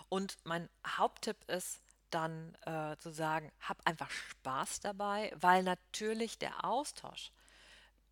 Und 0.09 0.39
mein 0.45 0.67
Haupttipp 0.83 1.37
ist, 1.47 1.79
dann 2.09 2.55
äh, 2.65 2.97
zu 2.97 3.11
sagen, 3.11 3.51
hab 3.61 3.85
einfach 3.85 4.09
Spaß 4.09 4.81
dabei, 4.81 5.33
weil 5.39 5.63
natürlich 5.63 6.37
der 6.37 6.65
Austausch 6.65 7.31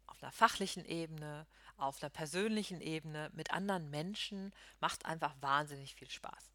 auf 0.07 0.21
einer 0.21 0.31
fachlichen 0.31 0.85
Ebene, 0.85 1.45
auf 1.77 2.01
einer 2.01 2.09
persönlichen 2.09 2.81
Ebene 2.81 3.29
mit 3.33 3.51
anderen 3.51 3.89
Menschen 3.89 4.53
macht 4.79 5.05
einfach 5.05 5.35
wahnsinnig 5.41 5.95
viel 5.95 6.09
Spaß. 6.09 6.51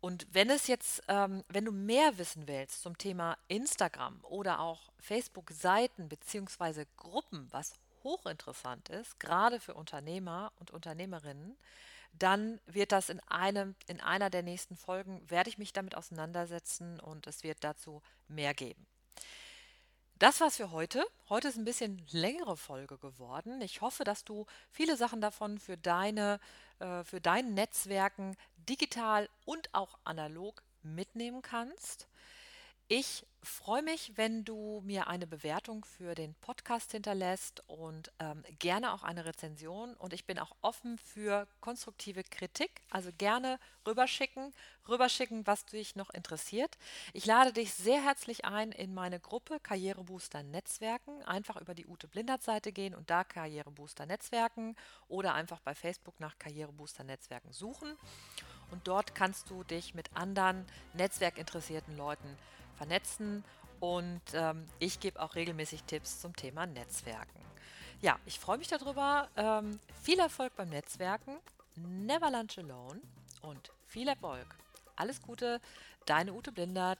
Und 0.00 0.26
wenn 0.32 0.50
es 0.50 0.66
jetzt, 0.66 1.00
ähm, 1.06 1.44
wenn 1.48 1.64
du 1.64 1.70
mehr 1.70 2.18
wissen 2.18 2.48
willst 2.48 2.82
zum 2.82 2.98
Thema 2.98 3.38
Instagram 3.46 4.18
oder 4.24 4.58
auch 4.58 4.92
Facebook-Seiten 4.98 6.08
bzw. 6.08 6.86
Gruppen, 6.96 7.46
was 7.52 7.74
hochinteressant 8.02 8.88
ist, 8.88 9.20
gerade 9.20 9.60
für 9.60 9.74
Unternehmer 9.74 10.52
und 10.58 10.72
Unternehmerinnen, 10.72 11.56
dann 12.12 12.60
wird 12.66 12.92
das 12.92 13.08
in 13.08 13.20
einem, 13.20 13.74
in 13.86 14.00
einer 14.00 14.30
der 14.30 14.42
nächsten 14.42 14.76
Folgen, 14.76 15.22
werde 15.28 15.50
ich 15.50 15.58
mich 15.58 15.72
damit 15.72 15.96
auseinandersetzen 15.96 17.00
und 17.00 17.26
es 17.26 17.42
wird 17.42 17.64
dazu 17.64 18.02
mehr 18.28 18.54
geben. 18.54 18.86
Das 20.18 20.40
war's 20.40 20.58
für 20.58 20.70
heute. 20.70 21.04
Heute 21.28 21.48
ist 21.48 21.56
ein 21.56 21.64
bisschen 21.64 22.00
längere 22.12 22.56
Folge 22.56 22.96
geworden. 22.96 23.60
Ich 23.60 23.80
hoffe, 23.80 24.04
dass 24.04 24.24
du 24.24 24.46
viele 24.70 24.96
Sachen 24.96 25.20
davon 25.20 25.58
für 25.58 25.76
deine, 25.76 26.38
äh, 26.78 27.02
für 27.02 27.20
dein 27.20 27.54
Netzwerken 27.54 28.36
digital 28.56 29.28
und 29.44 29.74
auch 29.74 29.98
analog 30.04 30.62
mitnehmen 30.82 31.42
kannst. 31.42 32.06
Ich 32.94 33.24
freue 33.42 33.80
mich, 33.80 34.12
wenn 34.16 34.44
du 34.44 34.82
mir 34.84 35.06
eine 35.06 35.26
Bewertung 35.26 35.82
für 35.82 36.14
den 36.14 36.34
Podcast 36.34 36.92
hinterlässt 36.92 37.62
und 37.66 38.12
ähm, 38.18 38.44
gerne 38.58 38.92
auch 38.92 39.02
eine 39.02 39.24
Rezension. 39.24 39.94
Und 39.94 40.12
ich 40.12 40.26
bin 40.26 40.38
auch 40.38 40.54
offen 40.60 40.98
für 40.98 41.48
konstruktive 41.62 42.22
Kritik. 42.22 42.82
Also 42.90 43.08
gerne 43.16 43.58
rüberschicken, 43.86 44.52
rüberschicken, 44.90 45.46
was 45.46 45.64
dich 45.64 45.96
noch 45.96 46.10
interessiert. 46.10 46.76
Ich 47.14 47.24
lade 47.24 47.54
dich 47.54 47.72
sehr 47.72 48.04
herzlich 48.04 48.44
ein 48.44 48.72
in 48.72 48.92
meine 48.92 49.20
Gruppe 49.20 49.58
Karrierebooster 49.58 50.42
Netzwerken. 50.42 51.22
Einfach 51.22 51.58
über 51.58 51.74
die 51.74 51.86
Ute 51.86 52.08
Blindert 52.08 52.42
Seite 52.42 52.72
gehen 52.72 52.94
und 52.94 53.08
da 53.08 53.24
Karrierebooster 53.24 54.04
Netzwerken 54.04 54.76
oder 55.08 55.32
einfach 55.32 55.60
bei 55.60 55.74
Facebook 55.74 56.20
nach 56.20 56.38
Karrierebooster 56.38 57.04
Netzwerken 57.04 57.54
suchen. 57.54 57.96
Und 58.72 58.88
dort 58.88 59.14
kannst 59.14 59.50
du 59.50 59.62
dich 59.62 59.94
mit 59.94 60.10
anderen 60.14 60.66
netzwerkinteressierten 60.94 61.96
Leuten 61.96 62.36
vernetzen 62.76 63.44
und 63.80 64.22
ähm, 64.32 64.66
ich 64.78 65.00
gebe 65.00 65.20
auch 65.20 65.34
regelmäßig 65.34 65.84
Tipps 65.84 66.20
zum 66.20 66.34
Thema 66.34 66.66
Netzwerken. 66.66 67.40
Ja, 68.00 68.18
ich 68.26 68.40
freue 68.40 68.58
mich 68.58 68.68
darüber. 68.68 69.28
Ähm, 69.36 69.78
viel 70.02 70.18
Erfolg 70.18 70.56
beim 70.56 70.70
Netzwerken. 70.70 71.36
Never 71.76 72.30
lunch 72.30 72.58
alone 72.58 73.00
und 73.42 73.70
viel 73.86 74.08
Erfolg. 74.08 74.46
Alles 74.96 75.20
Gute, 75.20 75.60
deine 76.06 76.32
Ute 76.32 76.52
Blindert. 76.52 76.98